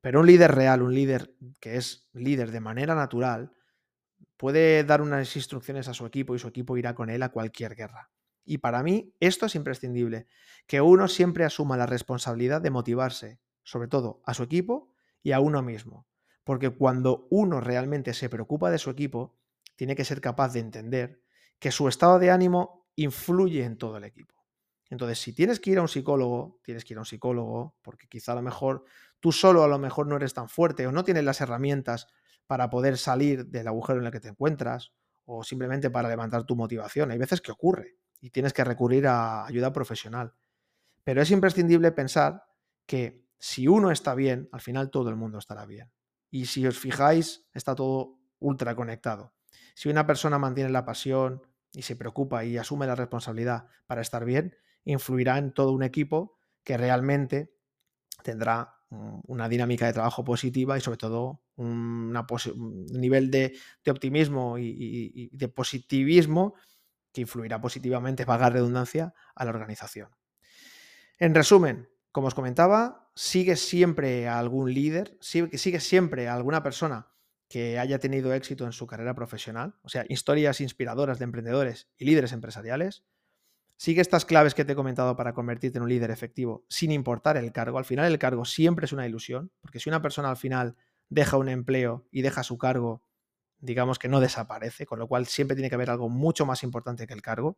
Pero 0.00 0.20
un 0.20 0.26
líder 0.26 0.52
real, 0.52 0.82
un 0.82 0.94
líder 0.94 1.34
que 1.60 1.76
es 1.76 2.08
líder 2.12 2.50
de 2.50 2.60
manera 2.60 2.94
natural, 2.94 3.52
puede 4.36 4.84
dar 4.84 5.02
unas 5.02 5.36
instrucciones 5.36 5.88
a 5.88 5.94
su 5.94 6.06
equipo 6.06 6.34
y 6.34 6.38
su 6.38 6.48
equipo 6.48 6.76
irá 6.76 6.94
con 6.94 7.10
él 7.10 7.22
a 7.22 7.30
cualquier 7.30 7.74
guerra. 7.74 8.10
Y 8.44 8.58
para 8.58 8.82
mí 8.82 9.14
esto 9.20 9.46
es 9.46 9.54
imprescindible, 9.54 10.26
que 10.66 10.80
uno 10.80 11.08
siempre 11.08 11.44
asuma 11.44 11.76
la 11.76 11.86
responsabilidad 11.86 12.60
de 12.62 12.70
motivarse, 12.70 13.40
sobre 13.62 13.88
todo 13.88 14.22
a 14.24 14.34
su 14.34 14.42
equipo 14.42 14.92
y 15.22 15.32
a 15.32 15.40
uno 15.40 15.62
mismo. 15.62 16.06
Porque 16.42 16.70
cuando 16.70 17.28
uno 17.30 17.60
realmente 17.60 18.14
se 18.14 18.30
preocupa 18.30 18.70
de 18.70 18.78
su 18.78 18.90
equipo, 18.90 19.38
tiene 19.76 19.94
que 19.94 20.04
ser 20.04 20.20
capaz 20.20 20.54
de 20.54 20.60
entender 20.60 21.22
que 21.58 21.70
su 21.70 21.86
estado 21.86 22.18
de 22.18 22.30
ánimo 22.30 22.88
influye 22.96 23.64
en 23.64 23.76
todo 23.76 23.98
el 23.98 24.04
equipo. 24.04 24.39
Entonces, 24.90 25.20
si 25.20 25.32
tienes 25.32 25.60
que 25.60 25.70
ir 25.70 25.78
a 25.78 25.82
un 25.82 25.88
psicólogo, 25.88 26.60
tienes 26.62 26.84
que 26.84 26.94
ir 26.94 26.98
a 26.98 27.00
un 27.00 27.06
psicólogo, 27.06 27.76
porque 27.80 28.08
quizá 28.08 28.32
a 28.32 28.34
lo 28.34 28.42
mejor 28.42 28.84
tú 29.20 29.32
solo 29.32 29.62
a 29.62 29.68
lo 29.68 29.78
mejor 29.78 30.06
no 30.06 30.16
eres 30.16 30.34
tan 30.34 30.48
fuerte 30.48 30.86
o 30.86 30.92
no 30.92 31.04
tienes 31.04 31.24
las 31.24 31.40
herramientas 31.40 32.08
para 32.46 32.68
poder 32.68 32.98
salir 32.98 33.46
del 33.46 33.68
agujero 33.68 34.00
en 34.00 34.06
el 34.06 34.12
que 34.12 34.20
te 34.20 34.28
encuentras 34.28 34.92
o 35.24 35.44
simplemente 35.44 35.90
para 35.90 36.08
levantar 36.08 36.44
tu 36.44 36.56
motivación. 36.56 37.12
Hay 37.12 37.18
veces 37.18 37.40
que 37.40 37.52
ocurre 37.52 37.98
y 38.20 38.30
tienes 38.30 38.52
que 38.52 38.64
recurrir 38.64 39.06
a 39.06 39.46
ayuda 39.46 39.72
profesional. 39.72 40.34
Pero 41.04 41.22
es 41.22 41.30
imprescindible 41.30 41.92
pensar 41.92 42.44
que 42.84 43.24
si 43.38 43.68
uno 43.68 43.92
está 43.92 44.14
bien, 44.14 44.48
al 44.50 44.60
final 44.60 44.90
todo 44.90 45.08
el 45.08 45.16
mundo 45.16 45.38
estará 45.38 45.64
bien. 45.66 45.90
Y 46.30 46.46
si 46.46 46.66
os 46.66 46.78
fijáis, 46.78 47.46
está 47.54 47.74
todo 47.74 48.18
ultra 48.40 48.74
conectado. 48.74 49.34
Si 49.74 49.88
una 49.88 50.06
persona 50.06 50.38
mantiene 50.38 50.70
la 50.70 50.84
pasión, 50.84 51.42
y 51.72 51.82
se 51.82 51.96
preocupa 51.96 52.44
y 52.44 52.58
asume 52.58 52.86
la 52.86 52.94
responsabilidad 52.94 53.66
para 53.86 54.00
estar 54.00 54.24
bien, 54.24 54.56
influirá 54.84 55.38
en 55.38 55.52
todo 55.52 55.72
un 55.72 55.82
equipo 55.82 56.38
que 56.64 56.76
realmente 56.76 57.52
tendrá 58.22 58.80
una 58.90 59.48
dinámica 59.48 59.86
de 59.86 59.92
trabajo 59.92 60.24
positiva 60.24 60.76
y 60.76 60.80
sobre 60.80 60.98
todo 60.98 61.44
un 61.56 62.12
nivel 62.92 63.30
de, 63.30 63.56
optimismo 63.88 64.58
y, 64.58 65.30
de 65.32 65.48
positivismo 65.48 66.54
que 67.12 67.22
influirá 67.22 67.60
positivamente, 67.60 68.24
vaga 68.24 68.50
redundancia, 68.50 69.14
a 69.34 69.44
la 69.44 69.50
organización. 69.50 70.10
En 71.18 71.34
resumen, 71.34 71.88
como 72.12 72.28
os 72.28 72.34
comentaba, 72.34 73.10
sigue 73.14 73.56
siempre 73.56 74.26
a 74.28 74.38
algún 74.38 74.72
líder, 74.72 75.16
sigue, 75.20 75.58
sigue 75.58 75.80
siempre 75.80 76.28
a 76.28 76.34
alguna 76.34 76.62
persona 76.62 77.08
que 77.48 77.78
haya 77.80 77.98
tenido 77.98 78.32
éxito 78.32 78.64
en 78.64 78.72
su 78.72 78.86
carrera 78.86 79.14
profesional, 79.14 79.74
o 79.82 79.88
sea, 79.88 80.04
historias 80.08 80.60
inspiradoras 80.60 81.18
de 81.18 81.24
emprendedores 81.24 81.88
y 81.98 82.04
líderes 82.04 82.32
empresariales. 82.32 83.04
Sigue 83.80 84.02
estas 84.02 84.26
claves 84.26 84.52
que 84.52 84.66
te 84.66 84.72
he 84.72 84.76
comentado 84.76 85.16
para 85.16 85.32
convertirte 85.32 85.78
en 85.78 85.84
un 85.84 85.88
líder 85.88 86.10
efectivo 86.10 86.66
sin 86.68 86.92
importar 86.92 87.38
el 87.38 87.50
cargo. 87.50 87.78
Al 87.78 87.86
final 87.86 88.12
el 88.12 88.18
cargo 88.18 88.44
siempre 88.44 88.84
es 88.84 88.92
una 88.92 89.06
ilusión, 89.06 89.52
porque 89.62 89.80
si 89.80 89.88
una 89.88 90.02
persona 90.02 90.28
al 90.28 90.36
final 90.36 90.76
deja 91.08 91.38
un 91.38 91.48
empleo 91.48 92.06
y 92.10 92.20
deja 92.20 92.42
su 92.42 92.58
cargo, 92.58 93.02
digamos 93.58 93.98
que 93.98 94.08
no 94.08 94.20
desaparece, 94.20 94.84
con 94.84 94.98
lo 94.98 95.08
cual 95.08 95.24
siempre 95.24 95.54
tiene 95.54 95.70
que 95.70 95.76
haber 95.76 95.88
algo 95.88 96.10
mucho 96.10 96.44
más 96.44 96.62
importante 96.62 97.06
que 97.06 97.14
el 97.14 97.22
cargo. 97.22 97.56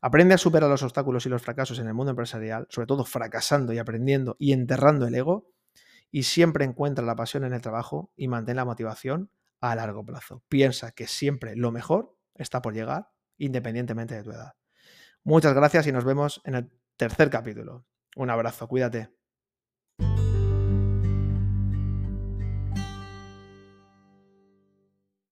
Aprende 0.00 0.34
a 0.34 0.38
superar 0.38 0.70
los 0.70 0.84
obstáculos 0.84 1.26
y 1.26 1.30
los 1.30 1.42
fracasos 1.42 1.80
en 1.80 1.88
el 1.88 1.94
mundo 1.94 2.10
empresarial, 2.10 2.68
sobre 2.70 2.86
todo 2.86 3.04
fracasando 3.04 3.72
y 3.72 3.78
aprendiendo 3.78 4.36
y 4.38 4.52
enterrando 4.52 5.04
el 5.04 5.16
ego 5.16 5.50
y 6.12 6.22
siempre 6.22 6.64
encuentra 6.64 7.04
la 7.04 7.16
pasión 7.16 7.42
en 7.42 7.54
el 7.54 7.60
trabajo 7.60 8.12
y 8.14 8.28
mantén 8.28 8.54
la 8.54 8.64
motivación 8.64 9.32
a 9.60 9.74
largo 9.74 10.06
plazo. 10.06 10.44
Piensa 10.48 10.92
que 10.92 11.08
siempre 11.08 11.56
lo 11.56 11.72
mejor 11.72 12.16
está 12.36 12.62
por 12.62 12.72
llegar, 12.72 13.08
independientemente 13.36 14.14
de 14.14 14.22
tu 14.22 14.30
edad. 14.30 14.54
Muchas 15.24 15.54
gracias 15.54 15.86
y 15.86 15.92
nos 15.92 16.04
vemos 16.04 16.42
en 16.44 16.54
el 16.54 16.70
tercer 16.96 17.30
capítulo. 17.30 17.86
Un 18.14 18.28
abrazo, 18.28 18.68
cuídate. 18.68 19.08